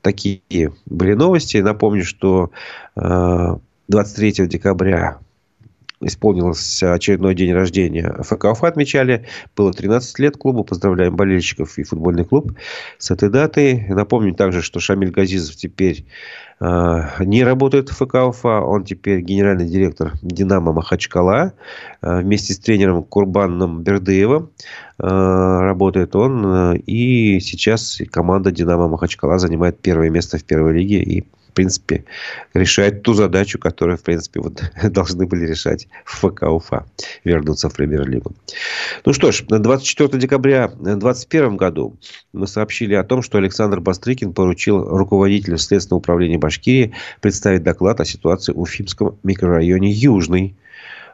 такие 0.00 0.72
были 0.86 1.14
новости. 1.14 1.58
Напомню, 1.58 2.04
что 2.04 2.50
23 2.96 4.48
декабря 4.48 5.18
исполнился 6.00 6.92
очередной 6.92 7.34
день 7.34 7.52
рождения 7.52 8.14
ФК 8.22 8.44
Уфа 8.44 8.68
отмечали. 8.68 9.26
Было 9.56 9.72
13 9.72 10.18
лет 10.18 10.36
клубу. 10.36 10.64
Поздравляем 10.64 11.16
болельщиков 11.16 11.78
и 11.78 11.84
футбольный 11.84 12.24
клуб 12.24 12.52
с 12.98 13.10
этой 13.10 13.30
датой. 13.30 13.86
Напомню 13.88 14.34
также, 14.34 14.62
что 14.62 14.80
Шамиль 14.80 15.10
Газизов 15.10 15.56
теперь 15.56 16.04
э, 16.60 17.00
не 17.20 17.44
работает 17.44 17.88
в 17.88 17.94
ФК 17.94 18.14
Уфа. 18.26 18.60
Он 18.60 18.84
теперь 18.84 19.20
генеральный 19.20 19.66
директор 19.66 20.12
«Динамо 20.22 20.72
Махачкала». 20.72 21.54
Э, 22.02 22.20
вместе 22.20 22.54
с 22.54 22.58
тренером 22.58 23.04
Курбаном 23.04 23.82
Бердыевым 23.82 24.50
э, 24.98 25.06
работает 25.06 26.16
он. 26.16 26.74
И 26.76 27.40
сейчас 27.40 28.00
команда 28.10 28.50
«Динамо 28.50 28.88
Махачкала» 28.88 29.38
занимает 29.38 29.80
первое 29.80 30.10
место 30.10 30.38
в 30.38 30.44
первой 30.44 30.74
лиге 30.74 31.02
и 31.02 31.24
принципе, 31.54 32.04
решает 32.52 33.02
ту 33.02 33.14
задачу, 33.14 33.58
которую, 33.58 33.96
в 33.96 34.02
принципе, 34.02 34.40
вот, 34.40 34.62
должны 34.82 35.26
были 35.26 35.46
решать 35.46 35.88
в 36.04 36.18
ФК 36.18 36.42
Уфа. 36.42 36.86
Вернуться 37.24 37.68
в 37.68 37.74
премьер-лигу. 37.74 38.32
Ну 39.04 39.12
что 39.12 39.32
ж, 39.32 39.44
24 39.48 40.20
декабря 40.20 40.68
2021 40.68 41.56
году 41.56 41.96
мы 42.32 42.46
сообщили 42.46 42.94
о 42.94 43.04
том, 43.04 43.22
что 43.22 43.38
Александр 43.38 43.80
Бастрыкин 43.80 44.32
поручил 44.32 44.84
руководителю 44.84 45.58
Следственного 45.58 45.98
управления 45.98 46.38
Башкирии 46.38 46.94
представить 47.20 47.62
доклад 47.62 48.00
о 48.00 48.04
ситуации 48.04 48.52
в 48.52 48.60
Уфимском 48.60 49.16
микрорайоне 49.22 49.90
Южный 49.90 50.56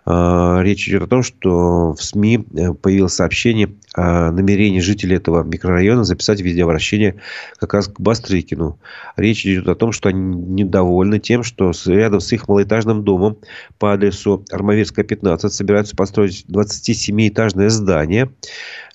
речь 0.06 0.88
идет 0.88 1.02
о 1.02 1.06
том, 1.06 1.22
что 1.22 1.92
в 1.92 2.02
СМИ 2.02 2.46
э, 2.56 2.72
появилось 2.72 3.14
сообщение 3.14 3.74
о 3.94 4.30
намерении 4.30 4.80
жителей 4.80 5.16
этого 5.16 5.42
микрорайона 5.42 6.04
записать 6.04 6.40
видеообращение 6.40 7.16
как 7.58 7.74
раз 7.74 7.88
к 7.88 8.00
Бастрыкину. 8.00 8.78
Речь 9.16 9.44
идет 9.44 9.68
о 9.68 9.74
том, 9.74 9.92
что 9.92 10.08
они 10.08 10.36
недовольны 10.36 11.18
тем, 11.18 11.42
что 11.42 11.72
рядом 11.86 12.20
с 12.20 12.32
их 12.32 12.48
малоэтажным 12.48 13.04
домом 13.04 13.38
по 13.78 13.92
адресу 13.92 14.44
Армавирская, 14.50 15.04
15 15.04 15.52
собираются 15.52 15.96
построить 15.96 16.44
27-этажное 16.48 17.68
здание. 17.68 18.30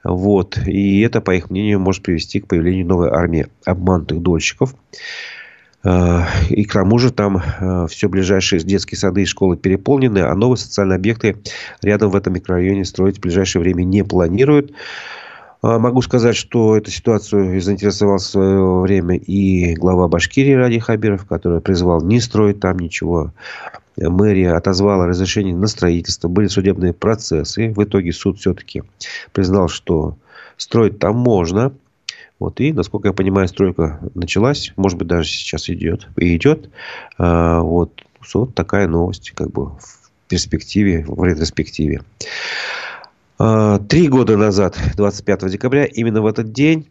Вот. 0.04 0.58
И 0.66 1.02
это, 1.02 1.20
по 1.22 1.36
их 1.36 1.50
мнению, 1.50 1.80
может 1.80 2.04
привести 2.04 2.40
к 2.40 2.48
появлению 2.48 2.88
новой 2.88 3.10
армии 3.10 3.48
обманутых 3.66 4.22
дольщиков. 4.22 4.76
Э, 5.86 6.24
и 6.50 6.66
к 6.66 6.74
тому 6.74 6.98
же 6.98 7.12
там 7.12 7.38
э, 7.38 7.88
все 7.88 8.10
ближайшие 8.10 8.60
детские 8.62 8.98
сады 8.98 9.22
и 9.22 9.26
школы 9.26 9.56
переполнены, 9.56 10.20
а 10.20 10.36
новые 10.36 10.58
социальные 10.58 10.98
объекты 10.98 11.38
рядом 11.82 12.10
в 12.10 12.16
этом 12.16 12.34
микрорайоне 12.34 12.86
строить 12.86 13.18
в 13.18 13.22
ближайшее 13.22 13.62
время 13.62 13.84
не 13.84 14.04
планируют. 14.04 14.72
Э, 15.62 15.78
могу 15.78 16.02
сказать, 16.02 16.36
что 16.36 16.76
эту 16.76 16.90
ситуацию 16.90 17.62
заинтересовал 17.62 18.18
в 18.18 18.24
свое 18.24 18.80
время 18.80 19.16
и 19.16 19.76
глава 19.76 20.08
Башкирии 20.08 20.54
Ради 20.54 20.80
Хабиров, 20.80 21.26
который 21.26 21.62
призвал 21.62 22.02
не 22.02 22.20
строить 22.20 22.60
там 22.60 22.80
ничего. 22.80 23.32
Мэрия 23.98 24.54
отозвала 24.56 25.06
разрешение 25.06 25.56
на 25.56 25.68
строительство. 25.68 26.28
Были 26.28 26.48
судебные 26.48 26.92
процессы. 26.92 27.72
В 27.72 27.82
итоге 27.82 28.12
суд 28.12 28.40
все-таки 28.40 28.84
признал, 29.32 29.70
что 29.70 30.18
строить 30.58 31.00
там 31.00 31.16
можно– 31.16 31.72
вот, 32.40 32.60
и, 32.60 32.74
насколько 32.74 33.08
я 33.08 33.14
понимаю, 33.14 33.48
стройка 33.48 34.00
началась, 34.14 34.74
может 34.76 34.98
быть, 34.98 35.08
даже 35.08 35.30
сейчас 35.30 35.70
идет. 35.70 36.08
И 36.18 36.36
идет. 36.36 36.70
А, 37.18 37.62
вот, 37.62 38.02
вот 38.34 38.54
такая 38.54 38.88
новость, 38.88 39.32
как 39.32 39.52
бы 39.52 39.68
в 39.78 40.12
перспективе, 40.28 41.06
в 41.08 41.24
ретроспективе. 41.24 42.02
А, 43.38 43.80
три 43.80 44.08
года 44.08 44.38
назад, 44.38 44.78
25 44.96 45.50
декабря, 45.50 45.86
именно 45.86 46.22
в 46.22 46.26
этот 46.26 46.52
день 46.52 46.88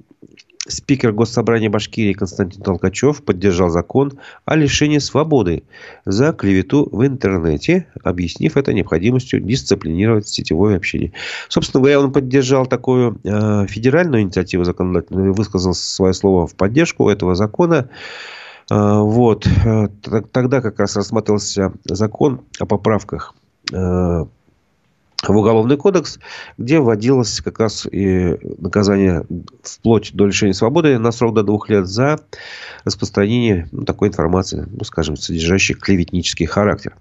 Спикер 0.66 1.12
Госсобрания 1.12 1.68
Башкирии 1.68 2.14
Константин 2.14 2.62
Толкачев 2.62 3.22
поддержал 3.22 3.68
закон 3.68 4.12
о 4.46 4.56
лишении 4.56 4.98
свободы 4.98 5.64
за 6.06 6.32
клевету 6.32 6.88
в 6.90 7.06
интернете, 7.06 7.86
объяснив 8.02 8.56
это 8.56 8.72
необходимостью 8.72 9.40
дисциплинировать 9.40 10.26
сетевое 10.26 10.76
общение. 10.76 11.12
Собственно 11.48 11.82
говоря, 11.82 12.00
он 12.00 12.12
поддержал 12.12 12.66
такую 12.66 13.20
э, 13.24 13.66
федеральную 13.68 14.22
инициативу 14.22 14.64
законодательную 14.64 15.34
высказал 15.34 15.74
свое 15.74 16.14
слово 16.14 16.46
в 16.46 16.54
поддержку 16.54 17.10
этого 17.10 17.34
закона. 17.34 17.90
Э, 18.70 19.00
вот. 19.00 19.46
Э, 19.46 19.88
тогда 20.32 20.62
как 20.62 20.78
раз 20.78 20.96
рассматривался 20.96 21.72
закон 21.84 22.40
о 22.58 22.64
поправках 22.64 23.34
э, 23.70 24.24
в 25.28 25.36
Уголовный 25.36 25.76
кодекс, 25.76 26.18
где 26.58 26.80
вводилось 26.80 27.40
как 27.40 27.58
раз 27.58 27.86
и 27.90 28.36
наказание 28.58 29.24
вплоть 29.62 30.12
до 30.14 30.26
лишения 30.26 30.54
свободы 30.54 30.98
на 30.98 31.12
срок 31.12 31.34
до 31.34 31.42
двух 31.42 31.68
лет 31.68 31.86
за 31.86 32.20
распространение 32.84 33.68
ну, 33.72 33.84
такой 33.84 34.08
информации, 34.08 34.66
ну, 34.70 34.84
скажем, 34.84 35.16
содержащей 35.16 35.74
клеветнический 35.74 36.46
характер. 36.46 36.96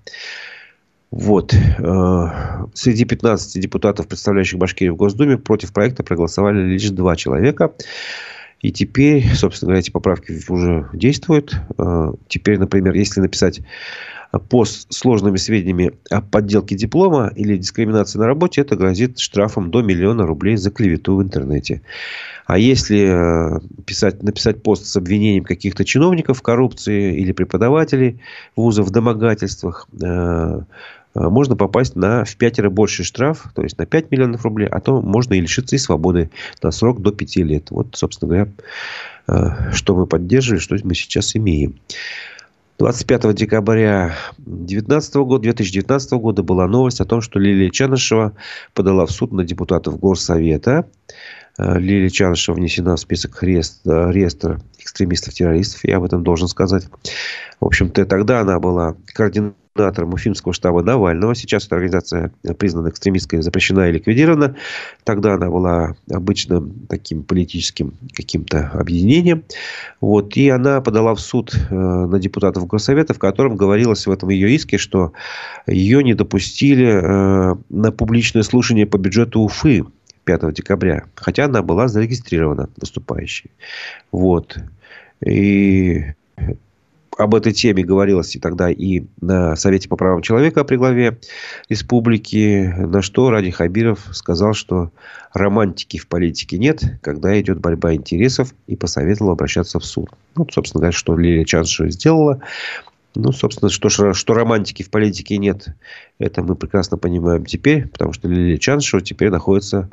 Вот. 1.13 1.53
Э, 1.53 2.65
среди 2.73 3.05
15 3.05 3.61
депутатов, 3.61 4.07
представляющих 4.07 4.57
Башкирию 4.57 4.95
в 4.95 4.97
Госдуме, 4.97 5.37
против 5.37 5.71
проекта 5.71 6.03
проголосовали 6.03 6.63
лишь 6.63 6.89
два 6.89 7.15
человека. 7.15 7.71
И 8.61 8.71
теперь, 8.71 9.35
собственно 9.35 9.67
говоря, 9.67 9.81
эти 9.81 9.91
поправки 9.91 10.41
уже 10.49 10.89
действуют. 10.91 11.55
Э, 11.77 12.13
теперь, 12.27 12.57
например, 12.57 12.95
если 12.95 13.21
написать 13.21 13.59
с 14.33 14.87
сложными 14.89 15.37
сведениями 15.37 15.93
о 16.09 16.21
подделке 16.21 16.75
диплома 16.75 17.31
или 17.35 17.57
дискриминации 17.57 18.17
на 18.17 18.25
работе, 18.25 18.61
это 18.61 18.75
грозит 18.75 19.19
штрафом 19.19 19.69
до 19.69 19.81
миллиона 19.81 20.25
рублей 20.25 20.57
за 20.57 20.71
клевету 20.71 21.15
в 21.15 21.23
интернете. 21.23 21.81
А 22.45 22.57
если 22.57 23.57
э, 23.57 23.59
писать, 23.85 24.23
написать 24.23 24.63
пост 24.63 24.85
с 24.85 24.97
обвинением 24.97 25.43
каких-то 25.43 25.85
чиновников 25.85 26.39
в 26.39 26.41
коррупции 26.41 27.15
или 27.15 27.31
преподавателей 27.31 28.21
вузов 28.55 28.87
в 28.87 28.91
домогательствах, 28.91 29.87
э, 30.01 30.05
э, 30.05 30.59
можно 31.13 31.55
попасть 31.55 31.95
на 31.95 32.25
в 32.25 32.35
пятеро 32.35 32.69
больший 32.71 33.05
штраф, 33.05 33.45
то 33.55 33.61
есть 33.61 33.77
на 33.77 33.85
5 33.85 34.11
миллионов 34.11 34.43
рублей, 34.43 34.67
а 34.67 34.81
то 34.81 35.01
можно 35.01 35.35
и 35.35 35.41
лишиться 35.41 35.75
и 35.75 35.79
свободы 35.79 36.31
на 36.61 36.71
срок 36.71 37.01
до 37.01 37.11
5 37.11 37.35
лет. 37.37 37.69
Вот, 37.69 37.89
собственно 37.93 38.29
говоря, 38.29 39.71
что 39.71 39.95
мы 39.95 40.05
поддерживали, 40.05 40.59
что 40.59 40.75
мы 40.83 40.95
сейчас 40.95 41.35
имеем. 41.35 41.75
25 42.83 43.33
декабря 43.33 44.13
2019 44.39 45.15
года, 45.15 45.43
2019 45.43 46.11
года 46.19 46.43
была 46.43 46.67
новость 46.67 46.99
о 46.99 47.05
том, 47.05 47.21
что 47.21 47.39
Лилия 47.39 47.69
Чанышева 47.69 48.33
подала 48.73 49.05
в 49.05 49.11
суд 49.11 49.31
на 49.31 49.45
депутатов 49.45 49.97
Горсовета. 49.97 50.85
Э, 51.57 51.79
Лилия 51.79 52.09
Чанышева 52.09 52.55
внесена 52.55 52.97
в 52.97 52.99
список 52.99 53.41
реестра 53.41 54.59
экстремистов-террористов, 54.79 55.79
я 55.85 55.95
об 55.95 56.03
этом 56.03 56.25
должен 56.25 56.49
сказать. 56.49 56.89
В 57.61 57.65
общем-то, 57.65 58.05
тогда 58.05 58.41
она 58.41 58.59
была 58.59 58.97
координатором 59.13 59.62
координатором 59.73 60.13
Уфимского 60.13 60.53
штаба 60.53 60.83
Навального. 60.83 61.35
Сейчас 61.35 61.65
эта 61.65 61.75
организация 61.75 62.31
признана 62.57 62.89
экстремистской, 62.89 63.41
запрещена 63.41 63.89
и 63.89 63.93
ликвидирована. 63.93 64.55
Тогда 65.03 65.33
она 65.33 65.49
была 65.49 65.95
обычным 66.11 66.85
таким 66.87 67.23
политическим 67.23 67.93
каким-то 68.13 68.69
объединением. 68.73 69.43
Вот. 69.99 70.37
И 70.37 70.49
она 70.49 70.81
подала 70.81 71.15
в 71.15 71.19
суд 71.19 71.53
э, 71.55 71.73
на 71.73 72.19
депутатов 72.19 72.67
Госсовета, 72.67 73.13
в 73.13 73.19
котором 73.19 73.55
говорилось 73.55 74.05
в 74.05 74.11
этом 74.11 74.29
ее 74.29 74.51
иске, 74.51 74.77
что 74.77 75.13
ее 75.65 76.03
не 76.03 76.13
допустили 76.13 76.85
э, 76.85 77.55
на 77.69 77.91
публичное 77.91 78.43
слушание 78.43 78.85
по 78.85 78.97
бюджету 78.97 79.41
Уфы 79.41 79.83
5 80.25 80.53
декабря. 80.53 81.05
Хотя 81.15 81.45
она 81.45 81.63
была 81.63 81.87
зарегистрирована 81.87 82.69
выступающей. 82.77 83.49
Вот. 84.11 84.57
И 85.25 86.05
об 87.17 87.35
этой 87.35 87.53
теме 87.53 87.83
говорилось 87.83 88.35
и 88.35 88.39
тогда 88.39 88.69
и 88.69 89.03
на 89.21 89.55
Совете 89.55 89.89
по 89.89 89.95
правам 89.95 90.21
человека 90.21 90.63
при 90.63 90.75
главе 90.75 91.19
республики, 91.69 92.73
на 92.77 93.01
что 93.01 93.29
Ради 93.29 93.51
Хабиров 93.51 94.07
сказал, 94.11 94.53
что 94.53 94.91
романтики 95.33 95.97
в 95.97 96.07
политике 96.07 96.57
нет, 96.57 96.83
когда 97.01 97.39
идет 97.39 97.59
борьба 97.59 97.93
интересов, 97.93 98.53
и 98.67 98.75
посоветовал 98.75 99.31
обращаться 99.31 99.79
в 99.79 99.85
суд. 99.85 100.09
Ну, 100.35 100.47
собственно 100.51 100.81
говоря, 100.81 100.97
что 100.97 101.17
Лилия 101.17 101.45
Чаншева 101.45 101.89
сделала. 101.89 102.41
Ну, 103.15 103.31
собственно, 103.31 103.69
что, 103.69 103.89
что 103.89 104.33
романтики 104.33 104.81
в 104.81 104.89
политике 104.89 105.37
нет, 105.37 105.67
это 106.17 106.41
мы 106.41 106.55
прекрасно 106.55 106.97
понимаем 106.97 107.45
теперь, 107.45 107.87
потому 107.87 108.13
что 108.13 108.27
Лилия 108.27 108.57
Чаншева 108.57 109.03
теперь 109.03 109.29
находится 109.29 109.89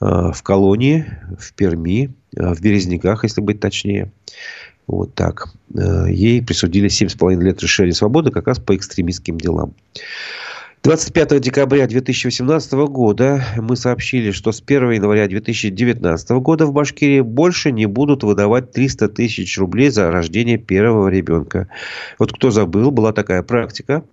э, 0.00 0.06
в 0.32 0.42
колонии, 0.42 1.04
в 1.38 1.52
Перми, 1.52 2.14
э, 2.34 2.54
в 2.54 2.60
Березняках, 2.62 3.24
если 3.24 3.42
быть 3.42 3.60
точнее. 3.60 4.10
Вот 4.86 5.14
так. 5.14 5.48
Э, 5.74 6.06
ей 6.08 6.42
присудили 6.42 6.88
7,5 6.88 7.40
лет 7.40 7.62
лишения 7.62 7.92
свободы 7.92 8.30
как 8.30 8.46
раз 8.46 8.58
по 8.58 8.76
экстремистским 8.76 9.38
делам. 9.38 9.74
25 10.86 11.40
декабря 11.40 11.88
2018 11.88 12.72
года 12.88 13.44
мы 13.56 13.74
сообщили, 13.74 14.30
что 14.30 14.52
с 14.52 14.62
1 14.64 14.92
января 14.92 15.26
2019 15.26 16.30
года 16.30 16.66
в 16.66 16.72
Башкирии 16.72 17.22
больше 17.22 17.72
не 17.72 17.86
будут 17.86 18.22
выдавать 18.22 18.70
300 18.70 19.08
тысяч 19.08 19.58
рублей 19.58 19.88
за 19.90 20.12
рождение 20.12 20.58
первого 20.58 21.08
ребенка. 21.08 21.66
Вот 22.20 22.32
кто 22.32 22.52
забыл, 22.52 22.92
была 22.92 23.12
такая 23.12 23.42
практика, 23.42 24.04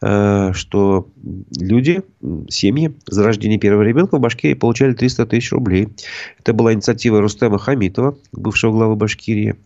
что 0.00 1.08
люди, 1.56 2.02
семьи 2.48 2.94
за 3.06 3.24
рождение 3.24 3.58
первого 3.58 3.82
ребенка 3.82 4.16
в 4.16 4.20
Башкирии 4.20 4.54
получали 4.54 4.94
300 4.94 5.26
тысяч 5.26 5.52
рублей. 5.52 5.88
Это 6.38 6.52
была 6.52 6.72
инициатива 6.72 7.20
Рустема 7.20 7.58
Хамитова, 7.58 8.16
бывшего 8.32 8.72
главы 8.72 8.96
Башкирии. 8.96 9.56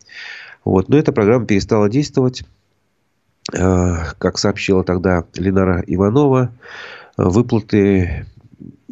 Вот. 0.65 0.89
Но 0.89 0.97
эта 0.97 1.13
программа 1.13 1.47
перестала 1.47 1.89
действовать. 1.91 2.45
как 3.51 4.39
сообщила 4.39 4.85
тогда 4.85 5.25
Ленара 5.35 5.83
Иванова, 5.87 6.53
выплаты 7.17 8.27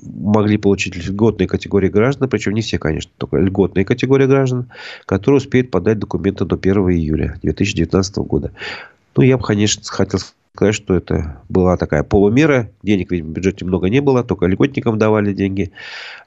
могли 0.03 0.57
получить 0.57 0.97
льготные 0.97 1.47
категории 1.47 1.89
граждан, 1.89 2.29
причем 2.29 2.53
не 2.53 2.63
все, 2.63 2.79
конечно, 2.79 3.13
только 3.17 3.37
льготные 3.37 3.85
категории 3.85 4.27
граждан, 4.27 4.71
которые 5.07 5.39
успеют 5.39 5.71
подать 5.71 5.99
документы 5.99 6.45
до 6.45 6.57
1 6.57 6.73
июля 6.91 7.39
2019 7.43 8.17
года. 8.19 8.51
Ну, 9.17 9.23
я 9.23 9.37
бы, 9.37 9.45
конечно, 9.45 9.83
хотел 9.87 10.21
сказать, 10.61 10.75
что 10.75 10.95
это 10.95 11.41
была 11.49 11.79
такая 11.79 12.03
полумера. 12.03 12.71
Денег 12.83 13.11
ведь 13.13 13.25
в 13.25 13.29
бюджете 13.29 13.65
много 13.65 13.89
не 13.89 14.01
было, 14.01 14.23
только 14.23 14.45
льготникам 14.45 14.99
давали 14.99 15.33
деньги. 15.33 15.73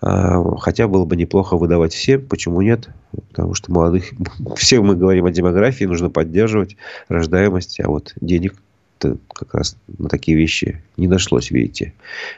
А, 0.01 0.57
хотя 0.57 0.87
было 0.87 1.05
бы 1.05 1.15
неплохо 1.15 1.55
выдавать 1.55 1.93
всем. 1.93 2.25
Почему 2.25 2.63
нет? 2.63 2.89
Потому 3.29 3.53
что 3.53 3.71
молодых... 3.71 4.05
Все 4.55 4.81
мы 4.81 4.95
говорим 4.95 5.25
о 5.25 5.31
демографии, 5.31 5.85
нужно 5.85 6.09
поддерживать 6.09 6.77
рождаемость, 7.09 7.79
а 7.81 7.87
вот 7.89 8.15
денег 8.21 8.55
как 8.97 9.53
раз 9.53 9.77
на 9.99 10.09
такие 10.09 10.35
вещи 10.35 10.81
не 10.97 11.07
нашлось, 11.07 11.51
видите, 11.51 11.93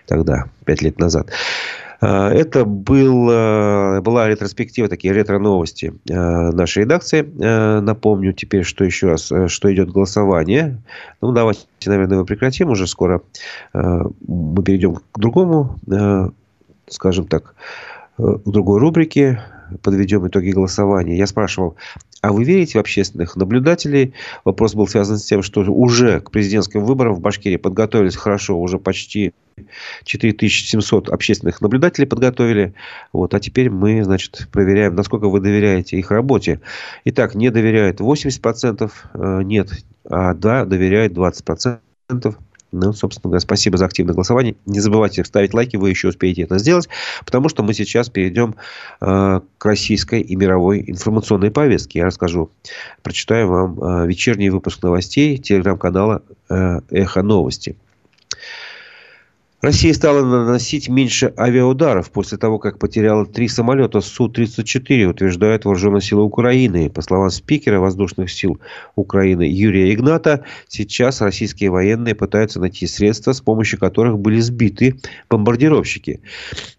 тогда, 0.06 0.50
пять 0.66 0.82
лет 0.82 1.00
назад. 1.00 1.30
А, 2.08 2.30
это 2.30 2.66
был, 2.66 3.30
а, 3.32 4.02
была 4.02 4.28
ретроспектива, 4.28 4.88
такие 4.88 5.12
ретро-новости 5.12 5.94
а, 6.12 6.52
нашей 6.52 6.84
редакции. 6.84 7.22
Напомню 7.82 8.34
теперь, 8.34 8.64
что 8.64 8.84
еще 8.84 9.08
раз, 9.08 9.32
что 9.48 9.74
идет 9.74 9.92
голосование. 9.92 10.78
Ну, 11.22 11.32
давайте, 11.32 11.66
наверное, 11.86 12.20
мы 12.20 12.26
прекратим 12.26 12.70
уже 12.70 12.86
скоро. 12.86 13.22
Мы 13.74 14.64
перейдем 14.64 14.96
к 14.96 15.20
другому, 15.20 15.80
скажем 16.88 17.28
так, 17.28 17.56
к 18.18 18.50
другой 18.50 18.80
рубрике 18.80 19.42
подведем 19.82 20.28
итоги 20.28 20.52
голосования. 20.52 21.18
Я 21.18 21.28
спрашивал, 21.28 21.76
а 22.22 22.32
вы 22.32 22.44
верите 22.44 22.78
в 22.78 22.82
общественных 22.82 23.36
наблюдателей? 23.36 24.14
Вопрос 24.44 24.74
был 24.74 24.88
связан 24.88 25.18
с 25.18 25.26
тем, 25.26 25.44
что 25.44 25.62
уже 25.62 26.22
к 26.22 26.32
президентским 26.32 26.84
выборам 26.84 27.14
в 27.14 27.20
Башкирии 27.20 27.58
подготовились 27.58 28.16
хорошо, 28.16 28.60
уже 28.60 28.80
почти 28.80 29.34
4700 30.04 31.10
общественных 31.10 31.62
наблюдателей 31.62 32.08
подготовили. 32.08 32.74
Вот, 33.14 33.34
а 33.34 33.40
теперь 33.40 33.70
мы, 33.70 34.04
значит, 34.04 34.48
проверяем, 34.52 34.96
насколько 34.96 35.30
вы 35.30 35.40
доверяете 35.40 35.98
их 35.98 36.12
работе. 36.12 36.62
Итак, 37.06 37.36
не 37.36 37.50
доверяет 37.50 38.00
80%, 38.00 38.92
э, 39.14 39.42
нет, 39.44 39.70
а 40.10 40.34
да, 40.34 40.66
доверяет 40.66 41.14
20%. 41.14 42.36
Ну, 42.80 42.94
собственно 42.94 43.30
говоря, 43.30 43.40
спасибо 43.40 43.78
за 43.78 43.86
активное 43.86 44.14
голосование. 44.14 44.56
Не 44.66 44.80
забывайте 44.80 45.24
ставить 45.24 45.54
лайки, 45.54 45.78
вы 45.78 45.90
еще 45.90 46.10
успеете 46.10 46.44
это 46.44 46.58
сделать, 46.58 46.90
потому 47.26 47.50
что 47.50 47.64
мы 47.64 47.74
сейчас 47.74 48.10
перейдем 48.10 48.56
э, 49.02 49.42
к 49.58 49.66
российской 49.66 50.22
и 50.22 50.36
мировой 50.36 50.84
информационной 50.88 51.52
повестке. 51.52 52.00
Я 52.00 52.06
расскажу, 52.06 52.50
прочитаю 53.02 53.48
вам 53.48 53.80
э, 53.80 54.08
вечерний 54.08 54.50
выпуск 54.50 54.84
новостей 54.84 55.38
телеграм-канала 55.38 56.22
э, 56.50 56.80
«Эхо 56.90 57.22
новости». 57.22 57.76
Россия 59.62 59.94
стала 59.94 60.24
наносить 60.24 60.90
меньше 60.90 61.34
авиаударов 61.38 62.12
после 62.12 62.38
того, 62.38 62.60
как 62.60 62.78
потеряла 62.78 63.26
три 63.26 63.48
самолета 63.48 64.02
Су-34, 64.02 65.06
утверждают 65.06 65.66
вооруженные 65.66 66.02
силы 66.02 66.24
Украины. 66.24 66.90
По 66.90 67.02
словам 67.02 67.30
спикера 67.32 67.80
воздушных 67.80 68.30
сил 68.30 68.60
Украины 68.96 69.44
Юрия 69.44 69.92
Игната, 69.94 70.44
сейчас 70.68 71.22
российские 71.22 71.72
военные 71.72 72.16
пытаются 72.16 72.60
найти 72.60 72.86
средства, 72.86 73.32
с 73.32 73.42
помощью 73.42 73.80
которых 73.80 74.20
были 74.20 74.40
сбиты 74.40 75.00
бомбардировщики. 75.30 76.22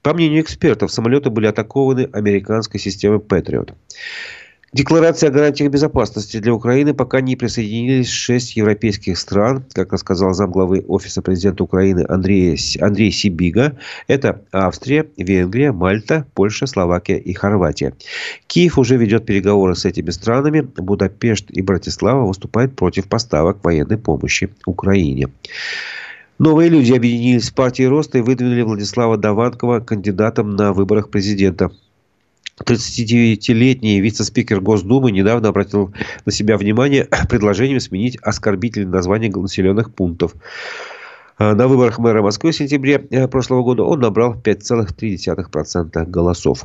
По 0.02 0.14
мнению 0.14 0.42
экспертов, 0.42 0.92
самолеты 0.92 1.30
были 1.30 1.46
атакованы 1.46 2.08
американской 2.12 2.78
системой 2.78 3.18
«Патриот». 3.18 3.74
Декларация 4.72 5.30
о 5.30 5.32
гарантиях 5.32 5.70
безопасности 5.70 6.38
для 6.38 6.52
Украины 6.52 6.92
пока 6.92 7.20
не 7.20 7.36
присоединились 7.36 8.10
шесть 8.10 8.56
европейских 8.56 9.16
стран, 9.16 9.64
как 9.72 9.92
рассказал 9.92 10.34
замглавы 10.34 10.84
Офиса 10.88 11.22
президента 11.22 11.62
Украины 11.62 12.04
Андрей, 12.08 12.58
Андрей 12.80 13.12
Сибига. 13.12 13.78
Это 14.08 14.42
Австрия, 14.50 15.06
Венгрия, 15.16 15.70
Мальта, 15.70 16.26
Польша, 16.34 16.66
Словакия 16.66 17.16
и 17.16 17.32
Хорватия. 17.32 17.94
Киев 18.48 18.76
уже 18.76 18.96
ведет 18.96 19.24
переговоры 19.24 19.76
с 19.76 19.84
этими 19.84 20.10
странами. 20.10 20.62
Будапешт 20.62 21.46
и 21.50 21.62
Братислава 21.62 22.26
выступают 22.26 22.74
против 22.74 23.06
поставок 23.06 23.64
военной 23.64 23.98
помощи 23.98 24.50
Украине. 24.66 25.28
Новые 26.38 26.68
люди 26.68 26.92
объединились 26.92 27.50
в 27.50 27.54
партии 27.54 27.84
Роста 27.84 28.18
и 28.18 28.20
выдвинули 28.20 28.62
Владислава 28.62 29.16
Даванкова 29.16 29.80
кандидатом 29.80 30.54
на 30.56 30.72
выборах 30.74 31.08
президента. 31.08 31.70
39-летний 32.64 34.00
вице-спикер 34.00 34.60
Госдумы 34.60 35.12
недавно 35.12 35.48
обратил 35.48 35.92
на 36.24 36.32
себя 36.32 36.56
внимание 36.56 37.08
предложением 37.28 37.80
сменить 37.80 38.16
оскорбительное 38.22 38.90
название 38.90 39.30
населенных 39.30 39.94
пунктов. 39.94 40.34
А, 41.38 41.54
на 41.54 41.68
выборах 41.68 41.98
мэра 41.98 42.22
Москвы 42.22 42.52
в 42.52 42.56
сентябре 42.56 43.06
э, 43.10 43.28
прошлого 43.28 43.62
года 43.62 43.82
он 43.82 44.00
набрал 44.00 44.34
5,3% 44.34 46.06
голосов. 46.06 46.64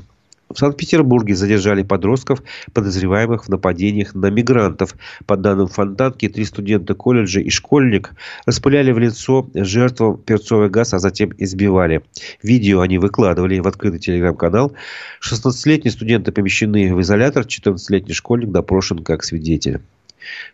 В 0.53 0.59
Санкт-Петербурге 0.59 1.35
задержали 1.35 1.83
подростков, 1.83 2.43
подозреваемых 2.73 3.45
в 3.45 3.49
нападениях 3.49 4.13
на 4.15 4.29
мигрантов. 4.29 4.95
По 5.25 5.37
данным 5.37 5.67
Фонтанки, 5.67 6.27
три 6.27 6.45
студента 6.45 6.93
колледжа 6.93 7.39
и 7.39 7.49
школьник 7.49 8.13
распыляли 8.45 8.91
в 8.91 8.99
лицо 8.99 9.47
жертвам 9.53 10.17
перцовый 10.17 10.69
газ, 10.69 10.93
а 10.93 10.99
затем 10.99 11.31
избивали. 11.37 12.03
Видео 12.43 12.81
они 12.81 12.97
выкладывали 12.97 13.59
в 13.59 13.67
открытый 13.67 13.99
телеграм-канал. 13.99 14.73
16-летние 15.21 15.91
студенты 15.91 16.31
помещены 16.31 16.93
в 16.93 17.01
изолятор, 17.01 17.45
14-летний 17.45 18.13
школьник 18.13 18.51
допрошен 18.51 19.03
как 19.03 19.23
свидетель. 19.23 19.81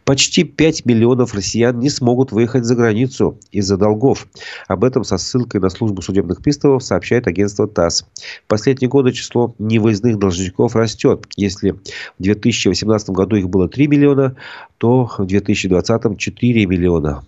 Почти 0.03 0.43
5 0.43 0.86
миллионов 0.86 1.34
россиян 1.34 1.77
не 1.80 1.89
смогут 1.89 2.32
выехать 2.32 2.65
за 2.65 2.75
границу 2.75 3.38
из-за 3.51 3.77
долгов. 3.77 4.27
Об 4.67 4.84
этом 4.84 5.03
со 5.03 5.17
ссылкой 5.17 5.62
на 5.62 5.69
службу 5.69 6.01
судебных 6.01 6.41
приставов 6.41 6.84
сообщает 6.84 7.27
агентство 7.27 7.67
ТАСС. 7.67 8.06
В 8.45 8.47
последние 8.47 8.89
годы 8.89 9.12
число 9.12 9.56
невыездных 9.60 10.17
должников 10.17 10.75
растет. 10.75 11.25
Если 11.36 11.71
в 11.71 11.80
2018 12.19 13.10
году 13.10 13.36
их 13.36 13.49
было 13.49 13.67
3 13.67 13.88
миллиона, 13.88 14.36
то 14.77 15.10
в 15.17 15.25
2020 15.25 16.17
4 16.17 16.65
миллиона. 16.65 17.23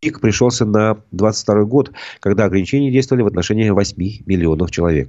Пик 0.00 0.20
пришелся 0.20 0.66
на 0.66 0.94
2022 1.12 1.64
год, 1.64 1.92
когда 2.20 2.44
ограничения 2.44 2.90
действовали 2.90 3.22
в 3.22 3.26
отношении 3.26 3.70
8 3.70 3.96
миллионов 4.26 4.70
человек. 4.70 5.08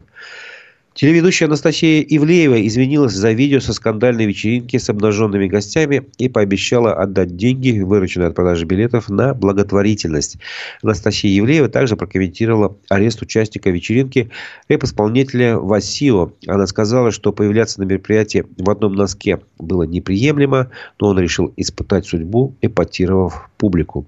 Телеведущая 0.96 1.50
Анастасия 1.50 2.02
Ивлеева 2.08 2.66
извинилась 2.66 3.12
за 3.12 3.34
видео 3.34 3.60
со 3.60 3.74
скандальной 3.74 4.26
вечеринки 4.26 4.78
с 4.78 4.90
обнаженными 4.90 5.46
гостями 5.46 6.08
и 6.18 6.30
пообещала 6.30 6.94
отдать 6.94 7.36
деньги, 7.36 7.82
вырученные 7.82 8.30
от 8.30 8.36
продажи 8.36 8.64
билетов, 8.64 9.10
на 9.10 9.34
благотворительность. 9.34 10.38
Анастасия 10.82 11.38
Ивлеева 11.38 11.68
также 11.68 11.98
прокомментировала 11.98 12.78
арест 12.88 13.22
участника 13.22 13.72
вечеринки 13.72 14.32
рэп-исполнителя 14.70 15.58
Васио. 15.58 16.32
Она 16.48 16.66
сказала, 16.66 17.12
что 17.12 17.34
появляться 17.34 17.82
на 17.82 17.84
мероприятии 17.84 18.46
в 18.58 18.70
одном 18.70 18.94
носке 18.94 19.42
было 19.60 19.84
неприемлемо, 19.84 20.72
но 21.02 21.10
он 21.10 21.20
решил 21.20 21.52
испытать 21.58 22.06
судьбу, 22.06 22.56
эпатировав 22.62 23.50
публику. 23.58 24.08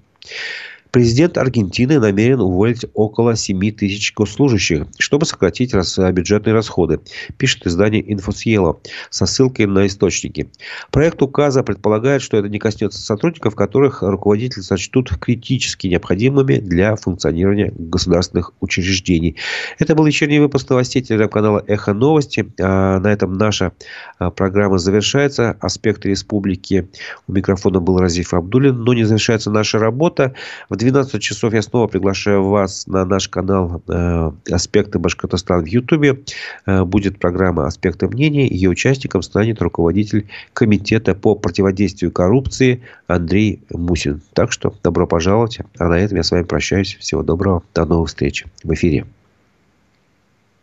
Президент 0.90 1.36
Аргентины 1.38 1.98
намерен 1.98 2.40
уволить 2.40 2.86
около 2.94 3.36
7 3.36 3.70
тысяч 3.72 4.14
госслужащих, 4.14 4.86
чтобы 4.98 5.26
сократить 5.26 5.74
бюджетные 5.74 6.54
расходы, 6.54 7.00
пишет 7.36 7.66
издание 7.66 8.12
«Инфосьело» 8.12 8.80
со 9.10 9.26
ссылкой 9.26 9.66
на 9.66 9.86
источники. 9.86 10.50
Проект 10.90 11.20
указа 11.22 11.62
предполагает, 11.62 12.22
что 12.22 12.36
это 12.36 12.48
не 12.48 12.58
коснется 12.58 13.00
сотрудников, 13.00 13.54
которых 13.54 14.02
руководители 14.02 14.62
сочтут 14.62 15.16
критически 15.18 15.86
необходимыми 15.88 16.56
для 16.56 16.96
функционирования 16.96 17.72
государственных 17.76 18.52
учреждений. 18.60 19.36
Это 19.78 19.94
был 19.94 20.06
вечерний 20.06 20.38
выпуск 20.38 20.70
новостей 20.70 21.02
телеграм-канала 21.02 21.62
«Эхо 21.66 21.92
новости». 21.92 22.50
А 22.60 22.98
на 22.98 23.12
этом 23.12 23.34
наша 23.34 23.72
а, 24.18 24.30
программа 24.30 24.78
завершается. 24.78 25.56
Аспекты 25.60 26.08
республики. 26.10 26.88
У 27.26 27.32
микрофона 27.32 27.80
был 27.80 27.98
Разиф 27.98 28.32
Абдулин. 28.34 28.82
Но 28.82 28.94
не 28.94 29.04
завершается 29.04 29.50
наша 29.50 29.78
работа. 29.78 30.34
В 30.68 30.76
12 30.78 31.20
часов 31.20 31.52
я 31.52 31.62
снова 31.62 31.88
приглашаю 31.88 32.44
вас 32.44 32.86
на 32.86 33.04
наш 33.04 33.28
канал 33.28 33.82
э, 33.88 34.30
«Аспекты 34.50 34.98
Башкортостана» 34.98 35.62
в 35.62 35.66
Ютубе. 35.66 36.22
Э, 36.66 36.84
будет 36.84 37.18
программа 37.18 37.66
«Аспекты 37.66 38.06
мнений». 38.06 38.48
Ее 38.48 38.70
участником 38.70 39.22
станет 39.22 39.60
руководитель 39.60 40.28
Комитета 40.52 41.14
по 41.14 41.34
противодействию 41.34 42.12
коррупции 42.12 42.82
Андрей 43.08 43.60
Мусин. 43.70 44.22
Так 44.32 44.52
что 44.52 44.72
добро 44.82 45.06
пожаловать. 45.06 45.58
А 45.78 45.88
на 45.88 45.98
этом 45.98 46.16
я 46.16 46.22
с 46.22 46.30
вами 46.30 46.44
прощаюсь. 46.44 46.96
Всего 47.00 47.22
доброго. 47.22 47.62
До 47.74 47.84
новых 47.84 48.08
встреч 48.08 48.44
в 48.62 48.72
эфире. 48.72 49.04